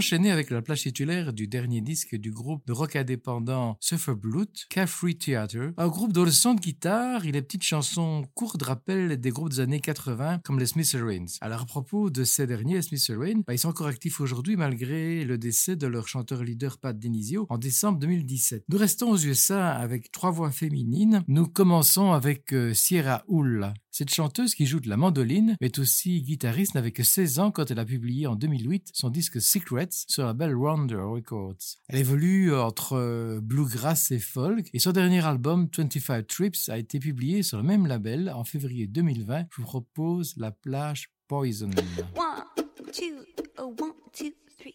Enchaîné 0.03 0.31
avec 0.31 0.49
la 0.49 0.61
plage 0.61 0.81
titulaire 0.81 1.31
du 1.31 1.47
dernier 1.47 1.79
disque 1.79 2.17
du 2.17 2.29
groupe 2.29 2.67
de 2.67 2.73
rock 2.73 2.97
indépendant 2.97 3.77
Sufferblood, 3.79 4.49
Carefree 4.69 5.15
Theater, 5.15 5.71
un 5.77 5.87
groupe 5.87 6.11
dont 6.11 6.25
le 6.25 6.31
son 6.31 6.55
de 6.55 6.59
guitare 6.59 7.25
et 7.25 7.31
les 7.31 7.41
petites 7.41 7.63
chansons 7.63 8.25
courtes 8.33 8.61
rappellent 8.63 9.15
des 9.15 9.29
groupes 9.29 9.51
des 9.51 9.61
années 9.61 9.79
80 9.79 10.41
comme 10.43 10.59
les 10.59 10.65
Smithereens. 10.65 11.37
Alors 11.39 11.61
à 11.61 11.65
propos 11.65 12.09
de 12.09 12.25
ces 12.25 12.45
derniers, 12.45 12.75
les 12.75 12.81
Smithereens, 12.81 13.43
bah, 13.47 13.53
ils 13.53 13.59
sont 13.59 13.69
encore 13.69 13.87
actifs 13.87 14.19
aujourd'hui 14.19 14.57
malgré 14.57 15.23
le 15.23 15.37
décès 15.37 15.77
de 15.77 15.87
leur 15.87 16.09
chanteur 16.09 16.43
leader 16.43 16.79
Pat 16.79 16.99
Denisio 16.99 17.45
en 17.47 17.57
décembre 17.57 17.99
2017. 17.99 18.65
Nous 18.67 18.77
restons 18.77 19.09
aux 19.09 19.17
USA 19.17 19.71
avec 19.71 20.11
trois 20.11 20.31
voix 20.31 20.51
féminines. 20.51 21.23
Nous 21.29 21.47
commençons 21.47 22.11
avec 22.11 22.51
euh, 22.51 22.73
Sierra 22.73 23.23
Hull. 23.29 23.73
Cette 23.95 24.11
chanteuse 24.11 24.55
qui 24.55 24.65
joue 24.65 24.79
de 24.79 24.89
la 24.89 24.97
mandoline, 24.97 25.55
mais 25.61 25.77
aussi 25.77 26.23
guitariste, 26.23 26.73
n'avait 26.73 26.91
que 26.91 27.03
16 27.03 27.37
ans 27.37 27.51
quand 27.51 27.69
elle 27.69 27.77
a 27.77 27.85
publié 27.85 28.25
en 28.25 28.35
2008 28.35 28.89
son 28.91 29.11
disque 29.11 29.39
Secrets 29.39 29.89
sur 30.07 30.25
la 30.25 30.33
belle 30.33 30.55
Rounder 30.55 30.95
Records. 30.95 31.77
Elle 31.89 31.99
évolue 31.99 32.55
entre 32.55 32.93
euh, 32.93 33.39
bluegrass 33.39 34.09
et 34.09 34.17
folk, 34.17 34.67
et 34.73 34.79
son 34.79 34.93
dernier 34.93 35.23
album 35.23 35.69
25 35.77 36.25
Trips 36.25 36.69
a 36.69 36.79
été 36.79 36.97
publié 36.97 37.43
sur 37.43 37.57
le 37.57 37.63
même 37.63 37.85
label 37.85 38.31
en 38.33 38.43
février 38.43 38.87
2020. 38.87 39.45
Je 39.51 39.57
vous 39.57 39.67
propose 39.67 40.33
la 40.37 40.49
plage 40.49 41.11
Poison. 41.27 41.69
One, 42.15 42.45
two, 42.91 43.23
oh, 43.59 43.75
one, 43.79 43.91
two, 44.11 44.31
three. 44.57 44.73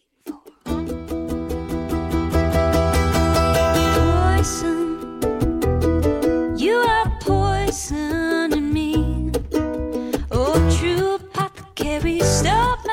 Poison, 3.83 4.78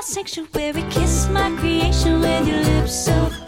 sanctuary, 0.06 0.84
kiss 0.88 1.28
my 1.30 1.50
creation 1.58 2.20
with 2.20 2.46
your 2.46 2.62
lips 2.62 3.08
of 3.08 3.45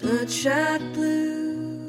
bloodshot 0.00 0.80
blue. 0.94 1.88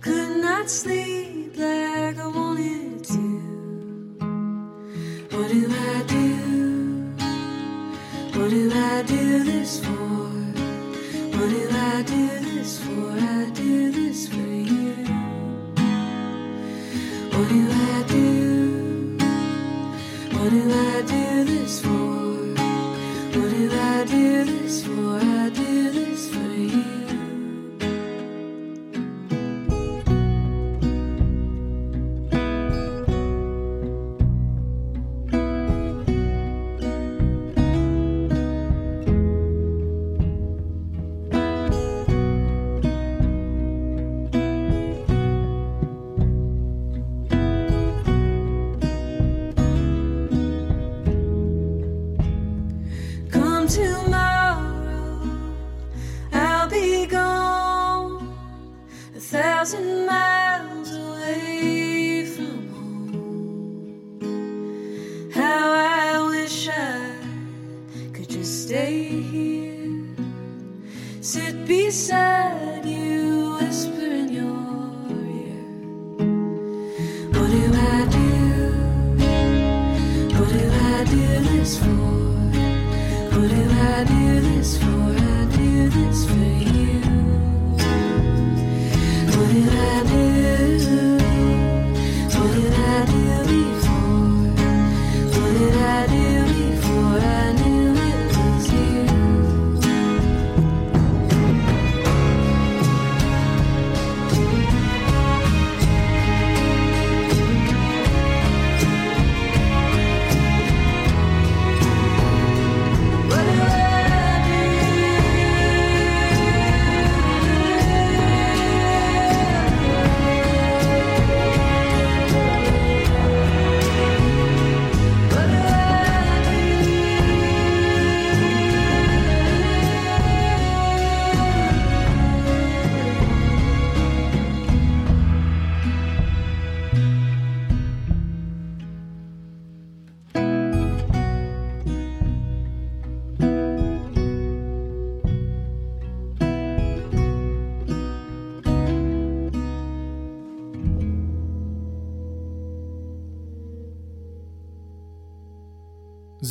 Could 0.00 0.36
not 0.42 0.70
sleep 0.70 1.56
like 1.56 2.18
I 2.18 2.26
wanted 2.26 3.04
to. 3.04 3.28
What 5.30 5.48
do 5.50 5.66
I 5.68 6.02
do? 6.06 6.28
What 8.38 8.50
do 8.50 8.70
I 8.72 9.02
do 9.02 9.44
this 9.44 9.84
for? 9.84 10.28
What 11.36 11.48
do 11.50 11.68
I 11.70 12.02
do 12.02 12.28
this 12.40 12.78
for? 12.84 13.10
I 13.18 13.50
do 13.50 13.90
this 13.90 14.28
for 14.28 14.36
you. 14.36 14.94
What 17.32 17.48
do 17.48 17.62
I 17.70 18.04
do? 18.08 19.18
What 20.36 20.50
do 20.50 20.62
I 20.70 21.02
do 21.06 21.21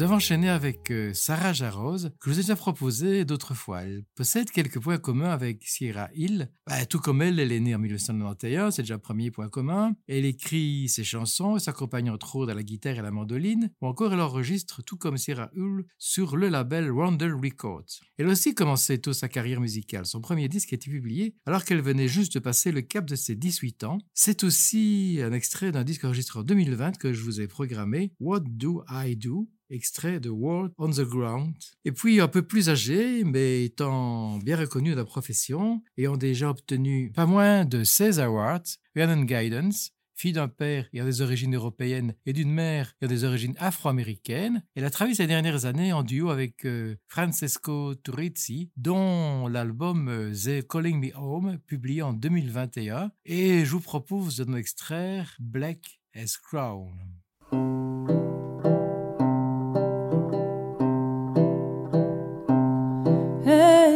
Nous 0.02 0.06
avons 0.06 0.16
enchaîné 0.16 0.50
avec 0.50 0.90
euh, 0.90 1.14
Sarah 1.14 1.54
Jarose, 1.54 2.10
que 2.20 2.32
je 2.32 2.34
vous 2.34 2.40
ai 2.40 2.42
déjà 2.42 2.56
proposé 2.56 3.24
d'autres 3.24 3.54
fois. 3.54 3.84
Elle 3.84 4.04
possède 4.16 4.50
quelques 4.50 4.80
points 4.80 4.98
communs 4.98 5.30
avec 5.30 5.62
Sierra 5.64 6.10
Hill. 6.16 6.50
Bah, 6.66 6.88
tout 6.88 6.98
comme 6.98 7.22
elle, 7.22 7.40
elle 7.40 7.52
est 7.52 7.60
née 7.60 7.76
en 7.76 7.78
1991, 7.78 8.74
c'est 8.74 8.82
déjà 8.82 8.96
un 8.96 8.98
premier 8.98 9.30
point 9.30 9.48
commun. 9.48 9.94
Elle 10.08 10.26
écrit 10.26 10.90
ses 10.90 11.04
chansons, 11.04 11.60
s'accompagne 11.60 12.10
entre 12.10 12.36
autres 12.36 12.52
à 12.52 12.56
la 12.56 12.64
guitare 12.64 12.96
et 12.96 13.00
à 13.00 13.04
la 13.04 13.12
mandoline, 13.12 13.70
ou 13.80 13.86
encore 13.86 14.12
elle 14.12 14.22
enregistre, 14.22 14.82
tout 14.82 14.98
comme 14.98 15.20
Sierra 15.20 15.52
Hill, 15.56 15.86
sur 16.00 16.36
le 16.36 16.50
label 16.50 16.90
Rondell 16.90 17.36
Records. 17.36 18.00
Elle 18.18 18.28
aussi 18.28 18.56
commencé 18.56 19.00
tôt 19.00 19.14
sa 19.14 19.30
carrière 19.30 19.62
musicale. 19.62 20.08
Son 20.08 20.20
premier 20.20 20.48
disque 20.48 20.74
a 20.74 20.78
été 20.78 20.90
publié 20.90 21.36
alors 21.46 21.64
qu'elle 21.64 21.82
venait 21.82 22.08
juste 22.08 22.34
de 22.34 22.40
passer 22.40 22.72
le 22.72 22.82
cap 22.82 23.06
de 23.06 23.16
ses 23.16 23.36
18 23.36 23.84
ans. 23.84 24.00
C'est 24.16 24.44
aussi 24.44 25.20
un 25.24 25.32
extrait 25.32 25.72
d'un 25.72 25.84
disque 25.84 26.06
enregistré 26.06 26.40
en 26.40 26.44
2020 26.44 26.98
que 26.98 27.14
je 27.14 27.22
vous 27.22 27.40
ai 27.40 27.46
programmé, 27.48 28.14
What 28.20 28.46
Do 28.48 28.84
I 28.90 29.16
Do? 29.16 29.48
Extrait 29.72 30.20
de 30.20 30.30
World 30.30 30.74
on 30.78 30.90
the 30.90 31.02
Ground. 31.02 31.56
Et 31.86 31.92
puis 31.92 32.22
un 32.22 32.28
peu 32.28 32.42
plus 32.42 32.70
âgé, 32.70 33.24
mais 33.24 33.66
étant 33.66 34.38
bien 34.38 34.58
reconnu 34.58 34.92
de 34.92 34.96
la 34.96 35.06
profession, 35.06 35.82
ayant 35.98 36.18
déjà 36.18 36.50
obtenu 36.50 37.12
pas 37.12 37.26
moins 37.26 37.66
de 37.66 37.84
16 37.84 38.20
awards, 38.20 38.62
Rhiannon 38.96 39.24
Guidance, 39.24 39.92
fille 40.22 40.34
d'un 40.34 40.48
père 40.48 40.88
ayant 40.94 41.06
des 41.06 41.22
origines 41.22 41.56
européennes 41.56 42.14
et 42.28 42.34
d'une 42.34 42.52
mère 42.52 42.94
ayant 43.02 43.10
des 43.10 43.24
origines 43.24 43.56
afro-américaines, 43.58 44.64
elle 44.76 44.86
a 44.86 44.92
travaillé 44.92 45.16
ces 45.16 45.26
dernières 45.26 45.66
années 45.66 45.94
en 45.94 46.04
duo 46.04 46.30
avec 46.30 46.66
euh, 46.66 46.96
Francesco 47.08 47.96
Turizzi, 47.96 48.70
dont 48.78 49.48
l'album 49.48 50.10
euh, 50.10 50.32
The 50.32 50.68
Calling 50.68 51.00
Me 51.00 51.18
Home, 51.18 51.58
publié 51.66 52.04
en 52.04 52.14
2021. 52.14 53.12
Et 53.26 53.66
je 53.66 53.72
vous 53.72 53.80
propose 53.80 54.38
de 54.38 54.46
nous 54.46 54.58
extraire 54.58 55.36
Black 55.40 56.02
as 56.14 56.38
Crown. 56.38 56.94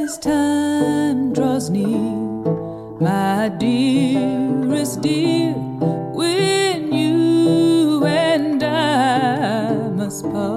As 0.06 0.19
time 0.19 1.34
draws 1.34 1.69
near, 1.72 2.14
my 3.02 3.49
dearest 3.57 5.02
dear, 5.02 5.53
when 6.14 6.94
you 6.94 8.06
and 8.06 8.64
I 8.64 9.90
must 9.90 10.22
part. 10.32 10.55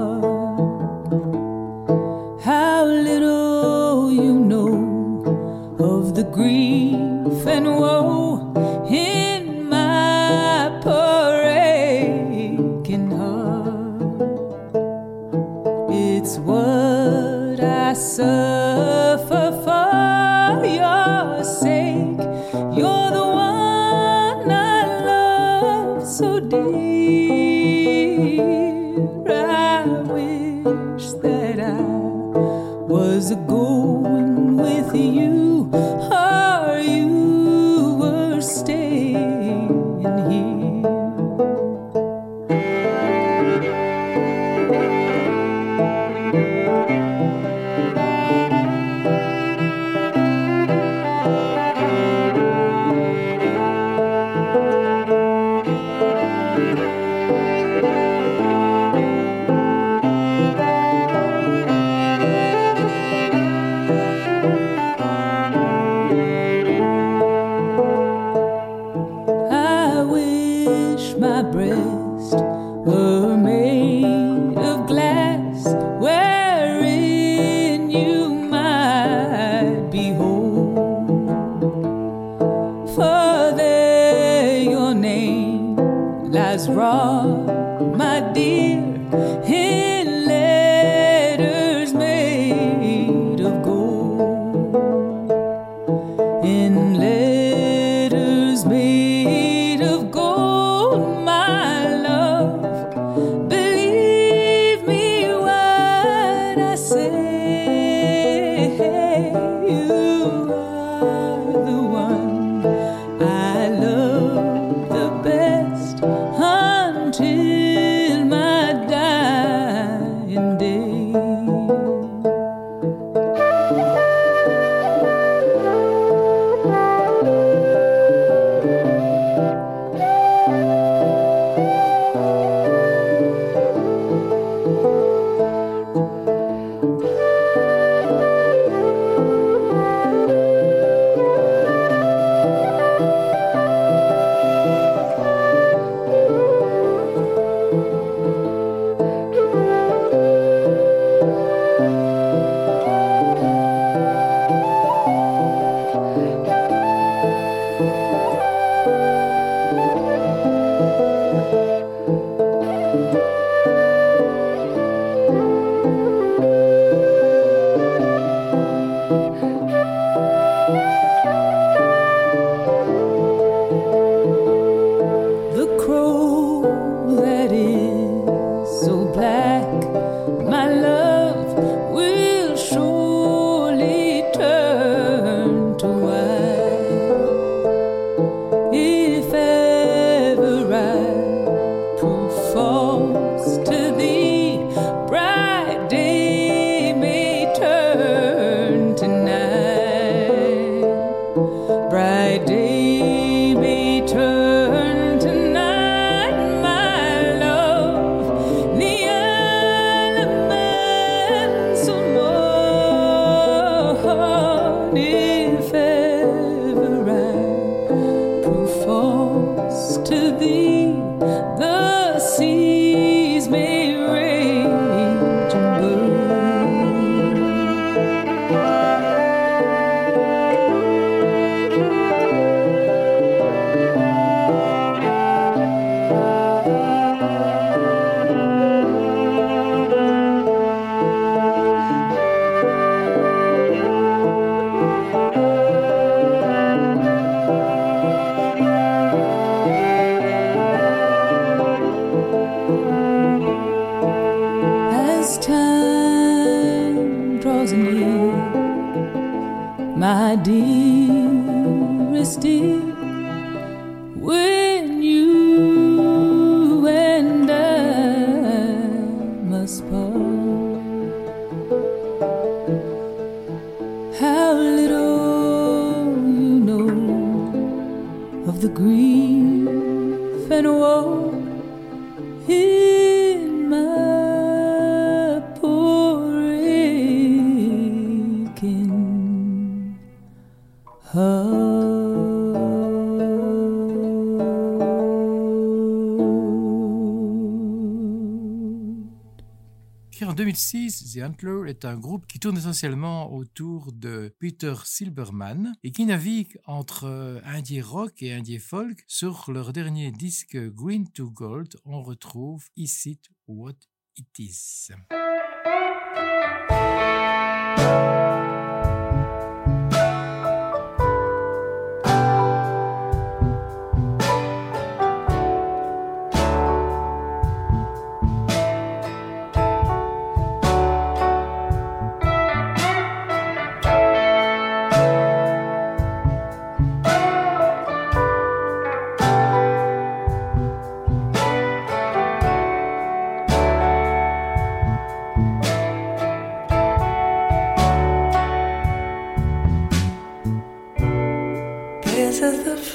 The 301.15 301.23
Antler 301.23 301.71
est 301.71 301.85
un 301.85 301.97
groupe 301.97 302.27
qui 302.27 302.39
tourne 302.39 302.59
essentiellement 302.59 303.33
autour 303.33 303.93
de 303.93 304.35
Peter 304.39 304.75
Silberman 304.85 305.75
et 305.83 305.91
qui 305.91 306.05
navigue 306.05 306.59
entre 306.67 307.05
euh, 307.05 307.41
indie 307.45 307.81
rock 307.81 308.23
et 308.23 308.35
indie 308.35 308.59
folk. 308.59 309.05
Sur 309.07 309.51
leur 309.51 309.73
dernier 309.73 310.11
disque 310.11 310.59
Green 310.75 311.11
to 311.13 311.31
Gold, 311.31 311.77
on 311.85 312.03
retrouve 312.03 312.67
Is 312.77 313.03
It 313.07 313.31
What 313.47 313.77
It 314.17 314.39
Is? 314.39 314.91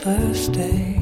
first 0.03 0.51
day. 0.51 0.92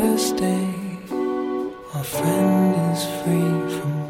first 0.00 0.36
day, 0.38 0.98
our 1.94 2.02
friend 2.02 2.92
is 2.92 3.04
free 3.22 3.78
from 3.78 4.03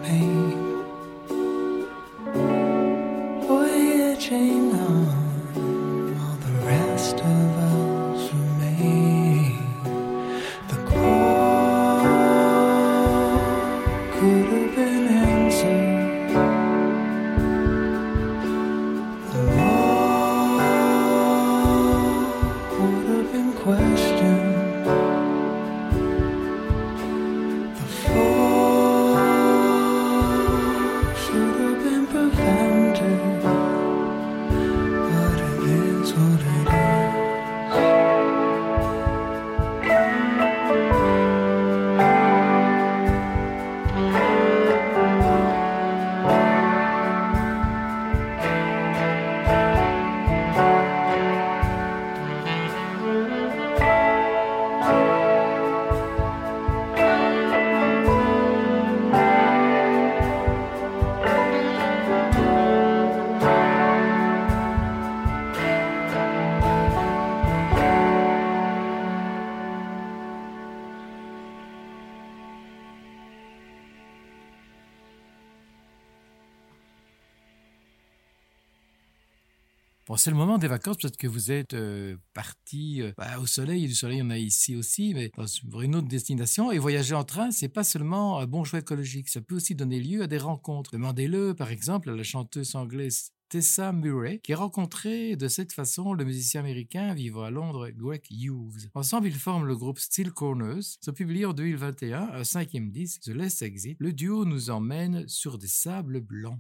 C'est 80.16 80.30
le 80.30 80.36
moment 80.36 80.58
des 80.58 80.68
vacances, 80.68 80.96
peut-être 80.96 81.16
que 81.16 81.26
vous 81.26 81.50
êtes 81.50 81.74
euh, 81.74 82.16
parti 82.34 83.02
euh, 83.02 83.12
bah, 83.16 83.38
au 83.40 83.46
soleil, 83.46 83.84
et 83.84 83.88
du 83.88 83.94
soleil, 83.94 84.22
en 84.22 84.30
a 84.30 84.38
ici 84.38 84.76
aussi, 84.76 85.14
mais 85.14 85.30
dans 85.36 85.46
une 85.80 85.96
autre 85.96 86.08
destination. 86.08 86.70
Et 86.70 86.78
voyager 86.78 87.14
en 87.14 87.24
train, 87.24 87.50
c'est 87.50 87.68
pas 87.68 87.84
seulement 87.84 88.38
un 88.38 88.46
bon 88.46 88.64
choix 88.64 88.80
écologique, 88.80 89.28
ça 89.28 89.40
peut 89.40 89.56
aussi 89.56 89.74
donner 89.74 90.00
lieu 90.00 90.22
à 90.22 90.26
des 90.26 90.38
rencontres. 90.38 90.92
Demandez-le, 90.92 91.54
par 91.54 91.70
exemple, 91.70 92.10
à 92.10 92.14
la 92.14 92.22
chanteuse 92.22 92.74
anglaise 92.74 93.32
Tessa 93.48 93.92
Murray, 93.92 94.40
qui 94.42 94.52
a 94.52 94.56
rencontré 94.56 95.36
de 95.36 95.48
cette 95.48 95.72
façon 95.72 96.12
le 96.12 96.24
musicien 96.24 96.60
américain 96.60 97.14
vivant 97.14 97.42
à 97.42 97.50
Londres, 97.50 97.88
Greg 97.90 98.22
Hughes. 98.30 98.90
Ensemble, 98.94 99.28
ils 99.28 99.34
forment 99.34 99.66
le 99.66 99.76
groupe 99.76 99.98
Steel 99.98 100.32
Corners. 100.32 100.82
Se 101.00 101.10
publié 101.10 101.44
en 101.44 101.52
2021 101.52 102.30
un 102.32 102.44
cinquième 102.44 102.90
disque, 102.90 103.22
The 103.22 103.28
Less 103.28 103.62
Exit. 103.62 103.96
Le 104.00 104.12
duo 104.12 104.44
nous 104.44 104.70
emmène 104.70 105.28
sur 105.28 105.58
des 105.58 105.68
sables 105.68 106.20
blancs. 106.20 106.58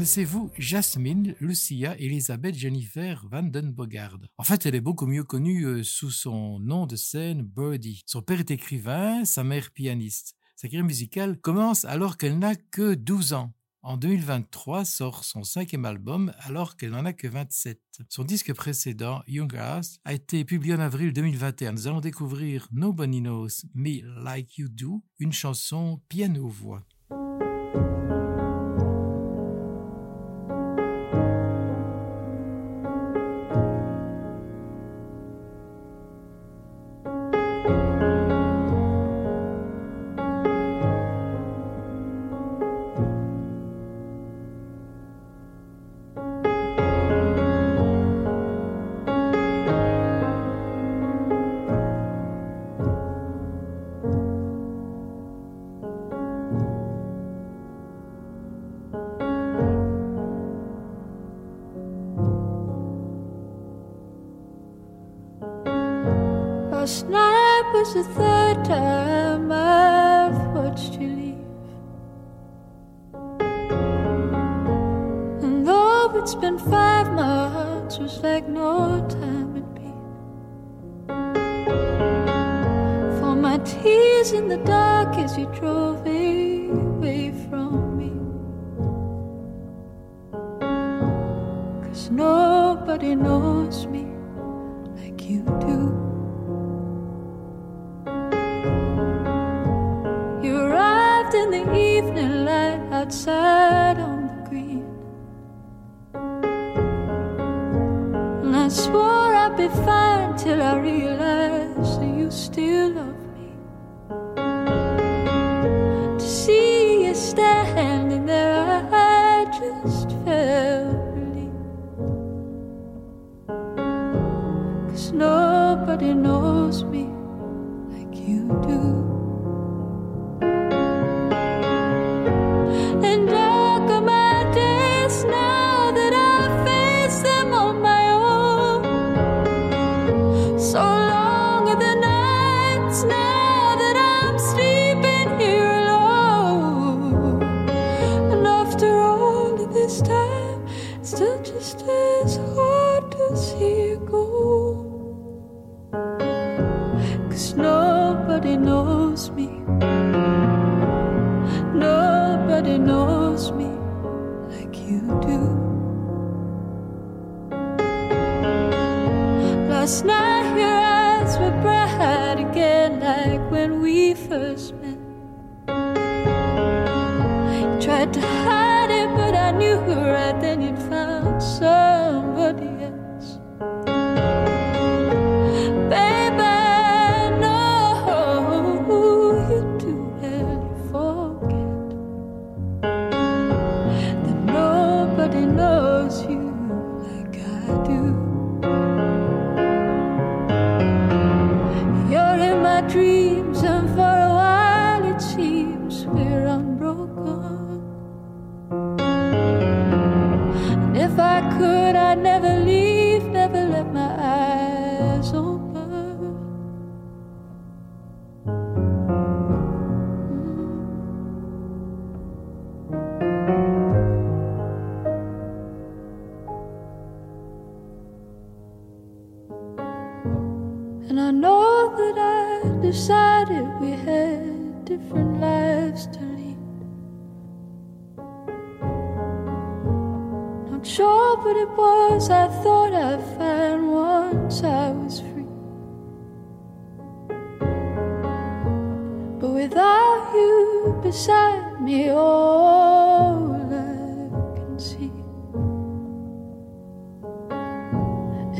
Connaissez-vous 0.00 0.50
Jasmine 0.56 1.34
Lucia 1.40 1.94
Elizabeth 1.98 2.54
Jennifer 2.54 3.22
Vandenbogard 3.30 4.16
En 4.38 4.44
fait, 4.44 4.64
elle 4.64 4.74
est 4.74 4.80
beaucoup 4.80 5.04
mieux 5.04 5.24
connue 5.24 5.66
euh, 5.66 5.82
sous 5.82 6.10
son 6.10 6.58
nom 6.58 6.86
de 6.86 6.96
scène 6.96 7.42
Birdie. 7.42 8.00
Son 8.06 8.22
père 8.22 8.40
est 8.40 8.50
écrivain, 8.50 9.26
sa 9.26 9.44
mère 9.44 9.70
pianiste. 9.72 10.36
Sa 10.56 10.68
carrière 10.68 10.86
musicale 10.86 11.38
commence 11.38 11.84
alors 11.84 12.16
qu'elle 12.16 12.38
n'a 12.38 12.56
que 12.56 12.94
12 12.94 13.34
ans. 13.34 13.52
En 13.82 13.98
2023 13.98 14.86
sort 14.86 15.22
son 15.22 15.44
cinquième 15.44 15.84
album 15.84 16.32
alors 16.44 16.78
qu'elle 16.78 16.92
n'en 16.92 17.04
a 17.04 17.12
que 17.12 17.28
27. 17.28 17.78
Son 18.08 18.24
disque 18.24 18.54
précédent, 18.54 19.22
Young 19.26 19.52
Hearts, 19.52 19.98
a 20.06 20.14
été 20.14 20.46
publié 20.46 20.72
en 20.72 20.80
avril 20.80 21.12
2021. 21.12 21.72
Nous 21.72 21.88
allons 21.88 22.00
découvrir 22.00 22.68
Nobody 22.72 23.20
Knows 23.20 23.48
Me 23.74 24.00
Like 24.24 24.56
You 24.56 24.68
Do, 24.70 25.04
une 25.18 25.34
chanson 25.34 26.00
piano-voix. 26.08 26.86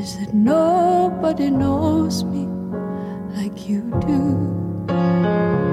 is 0.01 0.19
that 0.19 0.33
nobody 0.33 1.51
knows 1.51 2.25
me 2.25 2.47
like 3.37 3.69
you 3.69 3.83
do. 4.07 5.70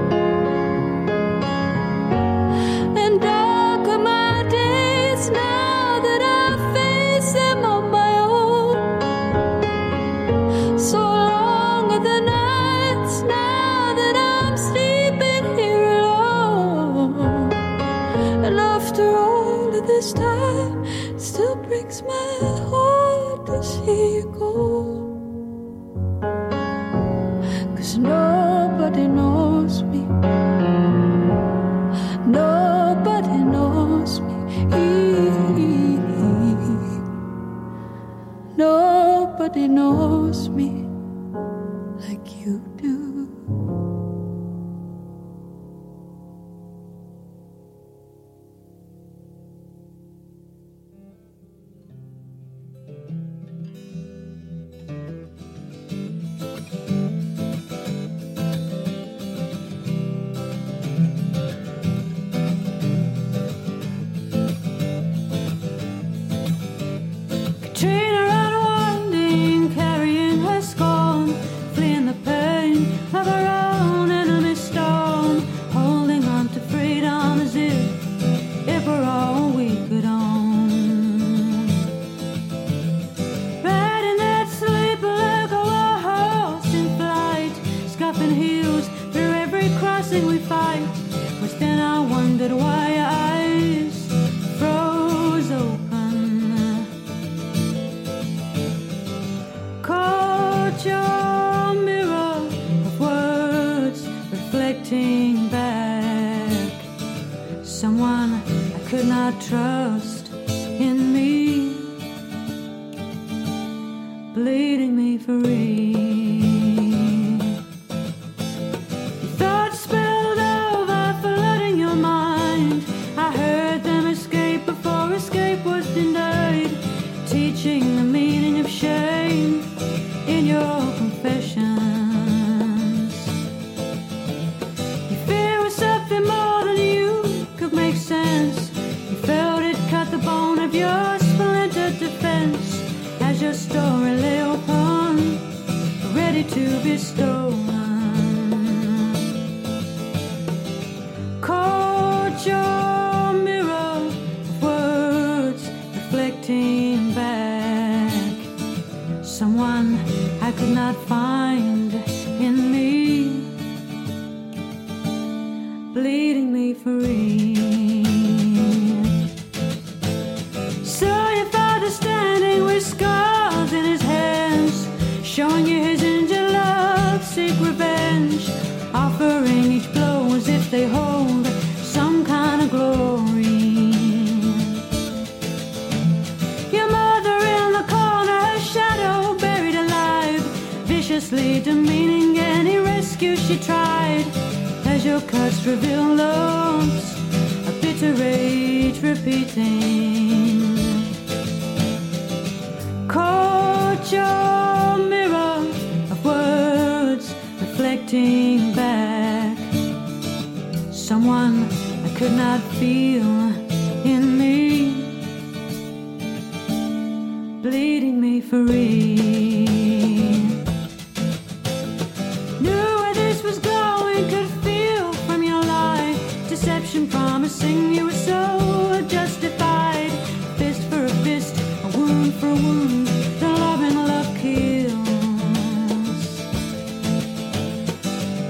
prescription 226.88 227.20
promising 227.20 227.94
you 227.94 228.06
were 228.06 228.10
so 228.10 229.04
justified. 229.08 230.10
Fist 230.56 230.82
for 230.84 231.04
a 231.04 231.08
fist, 231.22 231.54
a 231.84 231.98
wound 231.98 232.32
for 232.34 232.48
a 232.48 232.54
wound. 232.54 233.06
The 233.40 233.48
love 233.48 233.82
and 233.82 233.94
love 233.94 234.36
kills. 234.38 234.94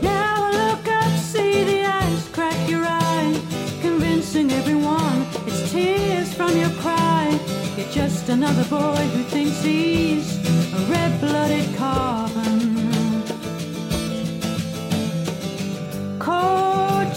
Now 0.03 0.45
I 0.47 0.51
look 0.53 0.89
up, 0.89 1.19
see 1.19 1.65
the 1.65 1.85
eyes 1.85 2.29
crack 2.33 2.69
your 2.69 2.85
eye, 2.85 3.41
convincing 3.81 4.53
everyone 4.53 5.27
it's 5.47 5.71
tears 5.73 6.33
from 6.33 6.57
your 6.57 6.71
cry. 6.83 7.39
You're 7.77 7.91
just 7.91 8.29
another 8.29 8.65
boy 8.65 9.03
who 9.15 9.23
thinks 9.25 9.63
he's 9.63 10.37
a 10.75 10.81
red-blooded 10.93 11.77
carbon. 11.77 12.59
Cold 16.21 17.15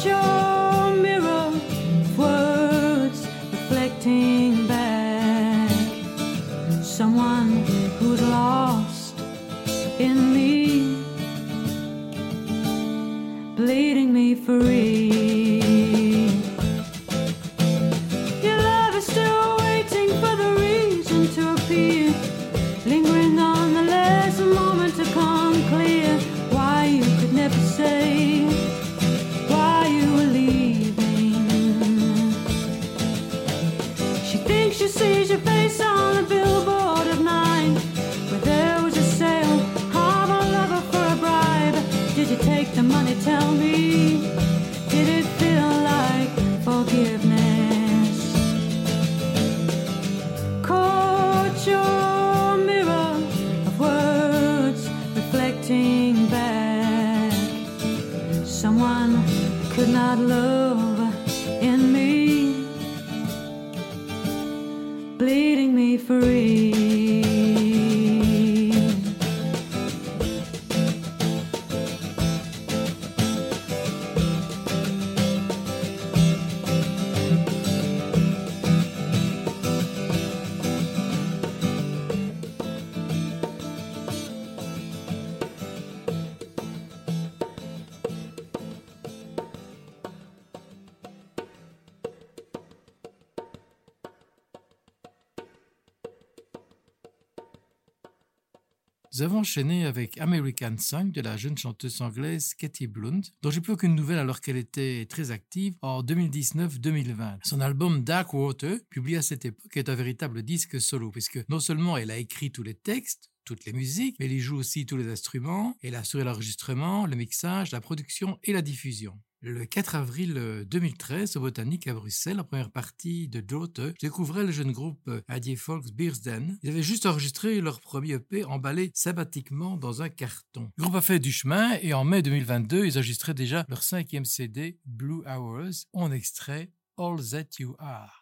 Nous 99.21 99.25
avons 99.25 99.41
enchaîné 99.41 99.85
avec 99.85 100.17
American 100.17 100.75
Song 100.79 101.11
de 101.11 101.21
la 101.21 101.37
jeune 101.37 101.55
chanteuse 101.55 102.01
anglaise 102.01 102.55
Katie 102.55 102.87
Blunt, 102.87 103.21
dont 103.43 103.51
j'ai 103.51 103.61
plus 103.61 103.73
aucune 103.73 103.93
nouvelle 103.93 104.17
alors 104.17 104.41
qu'elle 104.41 104.57
était 104.57 105.05
très 105.07 105.29
active 105.29 105.75
en 105.83 106.01
2019-2020. 106.01 107.37
Son 107.43 107.61
album 107.61 108.03
Dark 108.03 108.33
Water, 108.33 108.79
publié 108.89 109.17
à 109.17 109.21
cette 109.21 109.45
époque, 109.45 109.77
est 109.77 109.89
un 109.89 109.93
véritable 109.93 110.41
disque 110.41 110.81
solo, 110.81 111.11
puisque 111.11 111.47
non 111.49 111.59
seulement 111.59 111.97
elle 111.97 112.09
a 112.09 112.17
écrit 112.17 112.51
tous 112.51 112.63
les 112.63 112.73
textes, 112.73 113.29
toutes 113.45 113.65
les 113.65 113.73
musiques, 113.73 114.15
mais 114.19 114.25
elle 114.25 114.31
y 114.31 114.39
joue 114.39 114.57
aussi 114.57 114.87
tous 114.87 114.97
les 114.97 115.11
instruments, 115.11 115.77
elle 115.83 115.93
a 115.93 115.99
assuré 115.99 116.23
l'enregistrement, 116.23 117.05
le 117.05 117.15
mixage, 117.15 117.69
la 117.69 117.79
production 117.79 118.39
et 118.43 118.53
la 118.53 118.63
diffusion. 118.63 119.19
Le 119.43 119.65
4 119.65 119.95
avril 119.95 120.65
2013, 120.69 121.35
au 121.35 121.39
Botanique 121.39 121.87
à 121.87 121.95
Bruxelles, 121.95 122.39
en 122.39 122.43
première 122.43 122.69
partie 122.69 123.27
de 123.27 123.39
Daughter, 123.39 123.93
je 123.99 124.05
découvrais 124.05 124.43
le 124.43 124.51
jeune 124.51 124.71
groupe 124.71 125.09
Adieu 125.27 125.55
Folks 125.55 125.91
Beersden. 125.93 126.59
Ils 126.61 126.69
avaient 126.69 126.83
juste 126.83 127.07
enregistré 127.07 127.59
leur 127.59 127.81
premier 127.81 128.13
EP 128.13 128.43
emballé 128.43 128.91
sympathiquement 128.93 129.77
dans 129.77 130.03
un 130.03 130.09
carton. 130.09 130.69
Le 130.77 130.83
groupe 130.83 130.95
a 130.95 131.01
fait 131.01 131.17
du 131.17 131.31
chemin 131.31 131.75
et 131.81 131.95
en 131.95 132.03
mai 132.03 132.21
2022, 132.21 132.85
ils 132.85 132.97
enregistraient 132.99 133.33
déjà 133.33 133.65
leur 133.67 133.81
cinquième 133.81 134.25
CD, 134.25 134.77
Blue 134.85 135.23
Hours, 135.25 135.87
en 135.93 136.11
extrait 136.11 136.69
All 136.99 137.17
That 137.31 137.47
You 137.57 137.75
Are. 137.79 138.20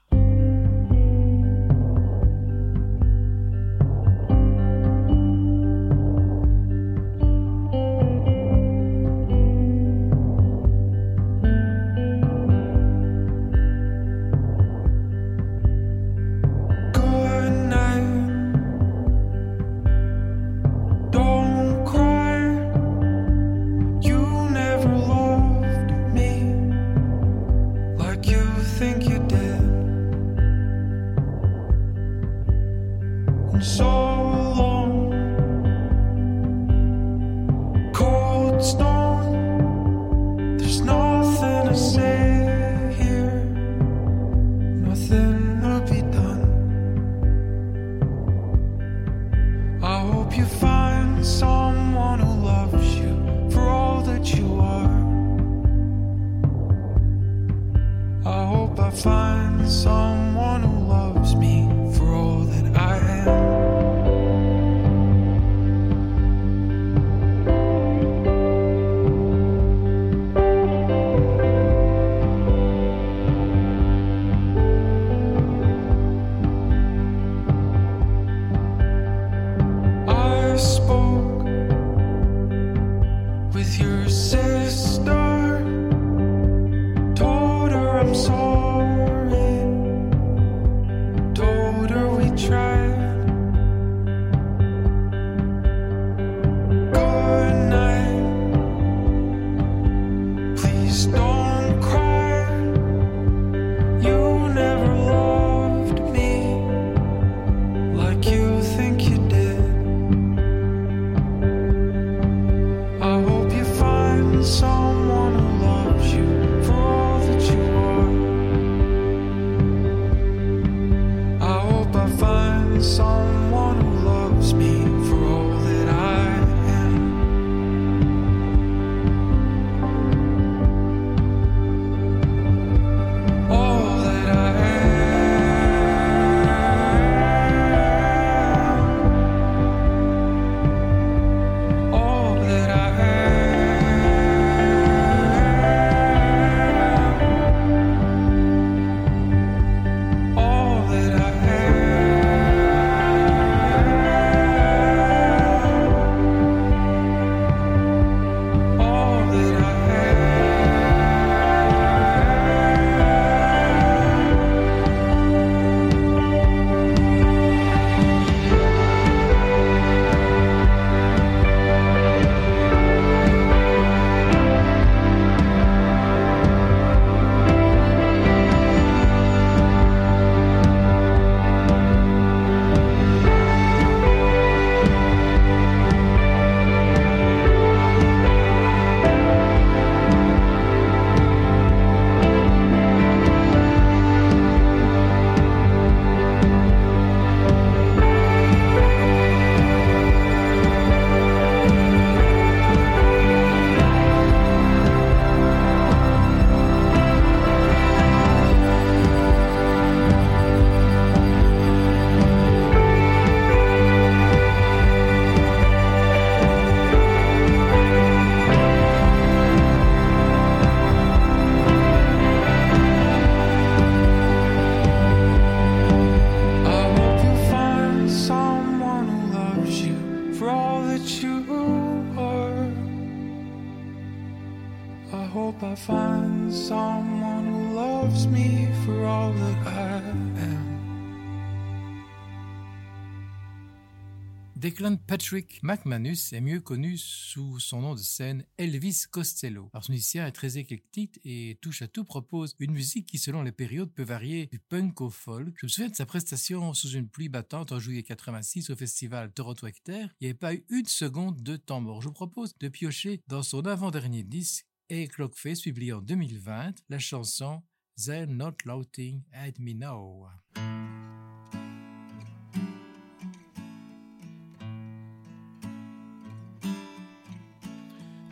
Patrick 245.10 245.64
McManus 245.64 246.34
est 246.34 246.40
mieux 246.40 246.60
connu 246.60 246.96
sous 246.96 247.58
son 247.58 247.82
nom 247.82 247.96
de 247.96 248.00
scène 248.00 248.46
Elvis 248.60 249.06
Costello. 249.10 249.72
Alors 249.74 249.84
son 249.84 249.92
est 249.92 250.32
très 250.34 250.60
éclectique 250.60 251.20
et 251.26 251.58
touche 251.64 251.82
à 251.82 251.88
tout 251.88 252.04
propose 252.04 252.56
une 252.60 252.74
musique 252.74 253.08
qui 253.08 253.18
selon 253.18 253.42
les 253.42 253.52
périodes 253.52 253.92
peut 253.92 254.04
varier 254.04 254.46
du 254.46 254.60
punk 254.60 255.02
au 255.02 255.10
folk. 255.10 255.56
Je 255.58 255.66
me 255.66 255.68
souviens 255.68 255.90
de 255.90 255.96
sa 255.96 256.06
prestation 256.06 256.76
sous 256.76 256.90
une 256.90 257.10
pluie 257.10 257.28
battante 257.28 257.72
en 257.72 257.80
juillet 257.80 258.04
86 258.04 258.70
au 258.70 258.76
festival 258.76 259.32
Toronto 259.34 259.66
Hectare. 259.66 260.10
Il 260.22 260.26
n'y 260.26 260.28
avait 260.28 260.38
pas 260.38 260.54
eu 260.54 260.64
une 260.70 260.86
seconde 260.86 261.42
de 261.42 261.56
temps 261.56 261.82
mort. 261.82 262.04
Je 262.04 262.10
vous 262.10 262.14
propose 262.14 262.56
de 262.60 262.68
piocher 262.68 263.24
dans 263.28 263.42
son 263.42 263.66
avant-dernier 263.66 264.22
disque 264.22 264.68
et 264.90 265.08
Clockface 265.08 265.62
publié 265.62 265.92
en 265.92 266.02
2020 266.02 266.84
la 266.88 267.00
chanson 267.00 267.64
They're 267.98 268.28
Not 268.28 268.58
Laughing 268.64 269.24
at 269.34 269.54
Me 269.58 269.74
Now. 269.74 270.28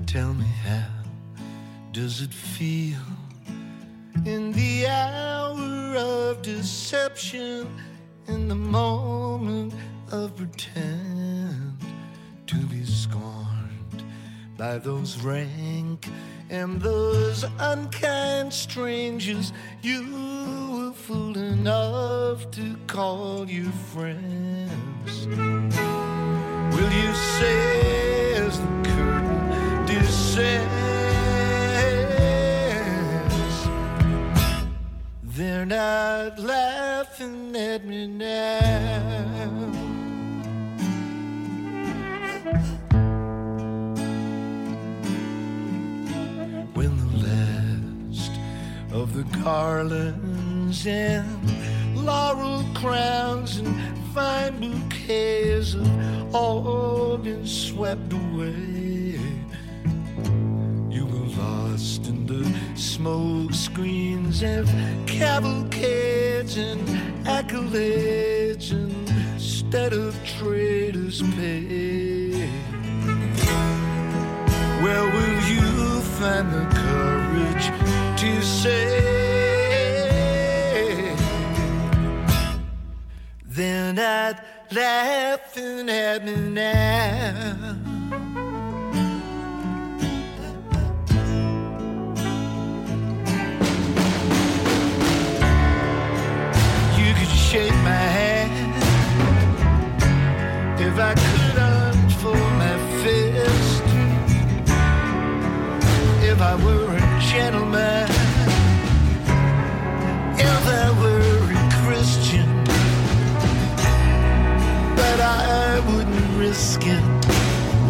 Tell 0.07 0.33
me 0.33 0.45
how 0.63 0.87
does 1.91 2.21
it 2.21 2.33
feel 2.33 2.97
in 4.25 4.53
the 4.53 4.87
hour 4.87 5.97
of 5.97 6.41
deception, 6.41 7.67
in 8.27 8.47
the 8.47 8.55
moment 8.55 9.73
of 10.13 10.33
pretend 10.37 11.77
to 12.47 12.55
be 12.55 12.85
scorned 12.85 14.03
by 14.57 14.77
those 14.77 15.17
rank 15.17 16.07
and 16.49 16.81
those 16.81 17.43
unkind 17.59 18.53
strangers 18.53 19.51
you 19.81 20.03
were 20.71 20.93
fool 20.93 21.37
enough 21.37 22.49
to 22.51 22.77
call 22.87 23.45
your 23.49 23.71
friends? 23.93 25.27
Will 25.27 26.91
you 26.93 27.13
say 27.13 27.86
laughing 36.37 37.55
at 37.55 37.85
me 37.85 38.07
now. 38.07 39.47
When 46.73 46.97
the 46.97 47.11
last 47.27 48.31
of 48.91 49.13
the 49.13 49.23
garlands 49.43 50.87
and 50.87 51.25
laurel 51.95 52.63
crowns 52.73 53.57
and 53.57 53.75
fine 54.13 54.59
bouquets 54.59 55.73
have 55.73 56.35
all 56.35 57.17
been 57.17 57.45
swept 57.45 58.11
away. 58.13 58.96
Lost 61.77 62.07
in 62.07 62.25
the 62.25 62.43
smoke 62.75 63.53
screens 63.53 64.41
of 64.41 64.67
cavalcades 65.05 66.57
and 66.57 66.81
accolades 67.23 68.71
instead 68.71 69.93
of 69.93 70.15
traders' 70.25 71.21
pay. 71.35 72.49
Where 74.81 75.05
will 75.05 75.39
you 75.53 76.01
find 76.17 76.51
the 76.51 76.65
courage 76.73 77.69
to 78.21 78.41
say 78.41 79.05
they're 83.45 83.93
not 83.93 84.43
laughing 84.71 85.89
at 85.89 86.25
me 86.25 86.37
now? 86.37 87.86
Were 106.63 106.95
a 106.95 107.19
gentleman, 107.31 108.09
if 110.37 110.63
I 110.67 110.85
were 111.01 111.51
a 111.53 111.65
Christian, 111.83 112.49
but 114.95 115.19
I 115.19 115.79
wouldn't 115.87 116.37
risk 116.37 116.81
it. 116.85 117.03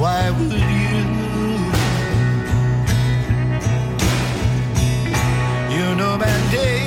Why 0.02 0.30
would 0.31 0.53
you? 0.53 1.06
You 5.76 5.95
know 5.95 6.18
my 6.18 6.52
name 6.52 6.86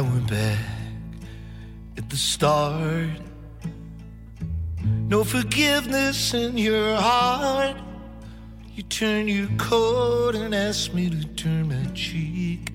Now 0.00 0.06
we're 0.14 0.28
back 0.28 0.58
at 1.98 2.08
the 2.08 2.16
start. 2.16 3.10
No 4.82 5.24
forgiveness 5.24 6.32
in 6.32 6.56
your 6.56 6.94
heart. 6.94 7.76
You 8.74 8.82
turn 8.84 9.28
your 9.28 9.48
coat 9.58 10.34
and 10.34 10.54
ask 10.54 10.94
me 10.94 11.10
to 11.10 11.26
turn 11.34 11.68
my 11.68 11.84
cheek. 11.92 12.72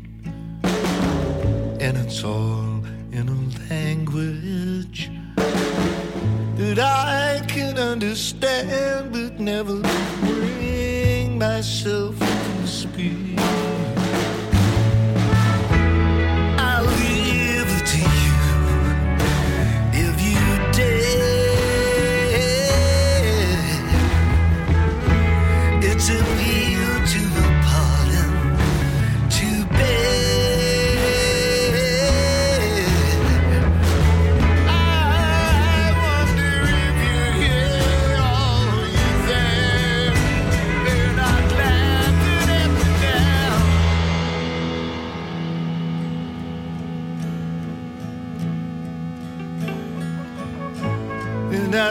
And 1.82 1.98
it's 1.98 2.24
all 2.24 2.86
in 3.12 3.28
a 3.28 3.74
language 3.74 5.10
that 6.58 6.78
I 6.78 7.44
can 7.48 7.80
understand, 7.80 9.12
but 9.12 9.40
never 9.40 9.82
bring 10.22 11.40
myself 11.40 12.20
to 12.20 12.68
speak. 12.68 13.55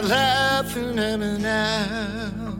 Laughing 0.08 0.98
at 0.98 1.18
me 1.18 1.38
now. 1.38 2.56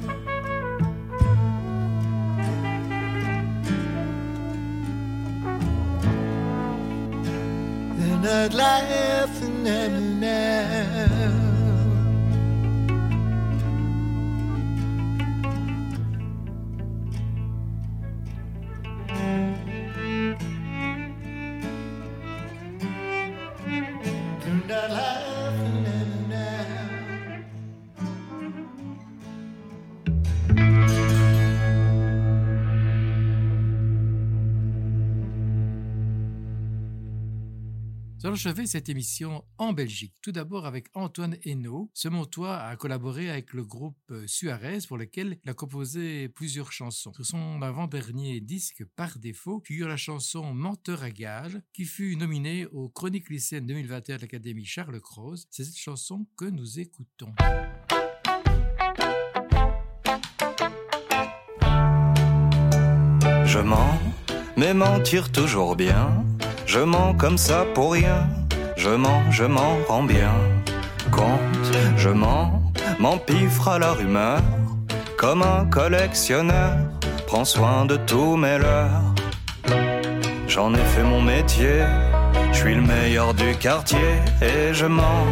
They're 7.97 8.19
not 8.19 8.55
laughing 8.55 9.67
at 9.67 9.93
me 9.93 10.15
now. 10.21 11.44
Nous 38.25 38.29
allons 38.29 38.37
achever 38.37 38.67
cette 38.67 38.89
émission 38.89 39.45
en 39.59 39.75
Belgique. 39.75 40.15
Tout 40.23 40.33
d'abord 40.33 40.65
avec 40.65 40.87
Antoine 40.95 41.37
Hainaut. 41.45 41.91
Ce 41.93 42.09
Montois 42.09 42.57
a 42.57 42.75
collaboré 42.75 43.29
avec 43.29 43.53
le 43.53 43.65
groupe 43.65 43.99
euh, 44.11 44.27
Suarez 44.27 44.79
pour 44.89 44.97
lequel 44.97 45.39
il 45.45 45.51
a 45.51 45.53
composé 45.53 46.31
plusieurs 46.31 46.73
chansons. 46.73 47.13
Sur 47.13 47.27
son 47.27 47.61
avant-dernier 47.61 48.41
disque 48.41 48.83
Par 48.97 49.19
défaut 49.19 49.63
figure 49.67 49.89
la 49.89 49.99
chanson 49.99 50.55
Menteur 50.55 51.03
à 51.03 51.11
gage 51.11 51.61
qui 51.75 51.85
fut 51.85 52.17
nominée 52.17 52.65
aux 52.73 52.89
Chroniques 52.89 53.29
lycéennes 53.29 53.67
2021 53.67 54.17
de 54.17 54.21
l'Académie 54.23 54.65
Charles 54.65 55.03
Cros. 55.03 55.37
C'est 55.51 55.65
cette 55.65 55.77
chanson 55.77 56.27
que 56.39 56.47
nous 56.47 56.81
écoutons. 56.81 57.35
Je 63.45 63.59
mens, 63.59 64.01
mais 64.57 64.73
mentir 64.73 65.31
toujours 65.31 65.77
bien. 65.77 66.25
Je 66.67 66.81
mens 66.81 67.15
comme 67.15 67.39
ça 67.39 67.65
pour 67.75 67.93
rien. 67.93 68.29
Je 68.77 68.91
mens, 68.91 69.23
je 69.31 69.45
m'en 69.45 69.79
rends 69.89 70.03
bien 70.03 70.33
compte. 71.11 71.73
Je 71.97 72.09
mens, 72.09 72.63
m'empiffre 72.99 73.69
à 73.69 73.79
la 73.79 73.93
rumeur. 73.93 74.41
Comme 75.17 75.43
un 75.43 75.65
collectionneur, 75.67 76.77
prends 77.27 77.45
soin 77.45 77.87
de 77.87 77.97
tous 77.97 78.37
mes 78.37 78.59
leurs. 78.59 79.15
J'en 80.49 80.75
ai 80.75 80.85
fait 80.95 81.03
mon 81.03 81.21
métier, 81.21 81.83
je 82.53 82.59
suis 82.59 82.75
le 82.75 82.83
meilleur 82.83 83.35
du 83.35 83.55
quartier 83.57 84.13
et 84.41 84.73
je 84.73 84.87
m'en 84.87 85.25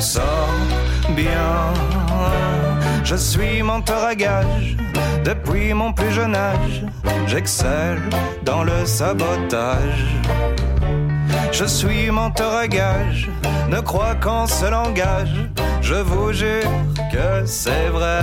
sors 0.00 0.48
bien. 1.14 1.72
Je 3.04 3.14
suis 3.14 3.62
menteur 3.62 4.02
à 4.02 4.14
gage 4.14 4.76
depuis 5.24 5.72
mon 5.74 5.92
plus 5.92 6.10
jeune 6.10 6.34
âge. 6.34 6.84
J'excelle 7.28 8.02
dans 8.42 8.64
le 8.64 8.84
sabotage. 8.84 10.16
Je 11.52 11.64
suis 11.64 12.10
menteur 12.10 12.54
à 12.54 12.68
gage, 12.68 13.30
ne 13.70 13.80
crois 13.80 14.14
qu'en 14.16 14.46
ce 14.46 14.66
langage. 14.66 15.34
Je 15.80 15.94
vous 15.94 16.32
jure 16.32 16.70
que 17.12 17.46
c'est 17.46 17.88
vrai. 17.88 18.22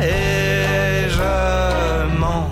Et 0.00 1.08
je 1.08 2.18
mens, 2.18 2.50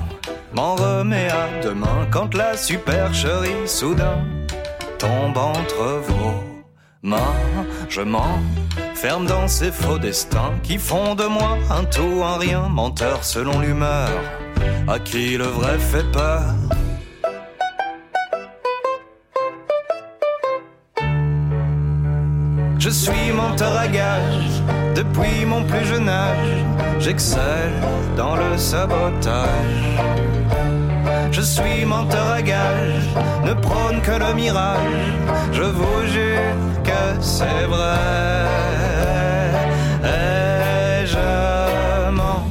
m'en 0.55 0.75
remets 0.77 1.29
à 1.29 1.63
demain 1.63 2.07
quand 2.11 2.35
la 2.35 2.57
supercherie 2.57 3.67
soudain 3.67 4.25
tombe 4.99 5.37
entre 5.37 6.01
vos 6.07 6.45
mains. 7.03 7.35
Je 7.89 8.01
mens, 8.01 8.39
ferme 8.95 9.27
dans 9.27 9.49
ces 9.49 9.73
faux 9.73 9.99
destins 9.99 10.53
qui 10.63 10.79
font 10.79 11.15
de 11.15 11.25
moi 11.25 11.59
un 11.71 11.85
tout, 11.85 12.23
un 12.25 12.39
rien, 12.39 12.69
menteur 12.69 13.25
selon 13.25 13.59
l'humeur, 13.59 14.11
à 14.87 14.99
qui 14.99 15.37
le 15.37 15.45
vrai 15.45 15.79
fait 15.79 16.09
peur. 16.13 16.55
Je 22.81 22.89
suis 22.89 23.31
menteur 23.35 23.77
à 23.77 23.87
gage 23.89 24.63
depuis 24.95 25.45
mon 25.45 25.63
plus 25.65 25.85
jeune 25.85 26.09
âge. 26.09 26.65
J'excelle 26.99 27.75
dans 28.17 28.37
le 28.37 28.57
sabotage. 28.57 30.01
Je 31.31 31.43
suis 31.43 31.85
menteur 31.85 32.27
à 32.33 32.41
gage, 32.41 33.05
ne 33.45 33.53
prône 33.53 34.01
que 34.01 34.13
le 34.13 34.33
mirage. 34.33 35.13
Je 35.53 35.63
vous 35.63 36.07
jure 36.07 36.57
que 36.83 37.21
c'est 37.21 37.67
vrai. 37.69 37.99
Et 40.03 41.07
je 41.07 42.11
mens, 42.11 42.47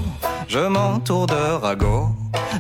je 0.48 0.60
m'entoure 0.60 1.26
de 1.26 1.54
ragots, 1.60 2.10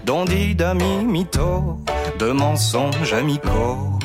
d'ondits 0.05 0.55
d'amis 0.55 1.05
mythos, 1.05 1.77
de 2.17 2.31
mensonges 2.31 3.13
amicaux. 3.13 3.98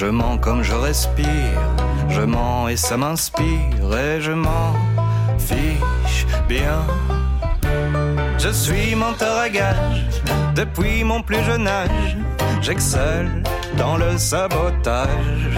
Je 0.00 0.06
mens 0.06 0.38
comme 0.38 0.62
je 0.62 0.72
respire, 0.72 1.60
je 2.08 2.22
mens 2.22 2.68
et 2.68 2.76
ça 2.78 2.96
m'inspire, 2.96 3.98
et 3.98 4.18
je 4.22 4.32
m'en 4.32 4.72
fiche 5.38 6.26
bien. 6.48 6.80
Je 8.38 8.48
suis 8.48 8.94
menteur 8.94 9.36
à 9.36 9.50
gage 9.50 10.06
depuis 10.54 11.04
mon 11.04 11.20
plus 11.20 11.42
jeune 11.44 11.68
âge. 11.68 12.16
J'excelle 12.62 13.42
dans 13.76 13.98
le 13.98 14.16
sabotage. 14.16 15.50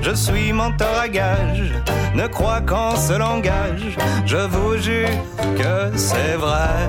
Je 0.00 0.14
suis 0.14 0.50
menteur 0.54 0.98
à 0.98 1.06
gage, 1.06 1.70
ne 2.14 2.26
crois 2.28 2.62
qu'en 2.62 2.96
ce 2.96 3.12
langage. 3.12 3.94
Je 4.24 4.38
vous 4.38 4.78
jure 4.78 5.10
que 5.58 5.98
c'est 5.98 6.36
vrai. 6.36 6.88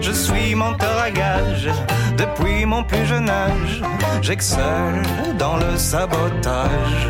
Je 0.00 0.12
suis 0.12 0.54
menteur 0.54 0.98
à 0.98 1.10
gage 1.10 1.68
depuis 2.16 2.66
mon 2.66 2.82
plus 2.82 3.06
jeune 3.06 3.28
âge. 3.28 3.82
J'excelle 4.20 5.02
dans 5.38 5.56
le 5.56 5.76
sabotage. 5.76 7.08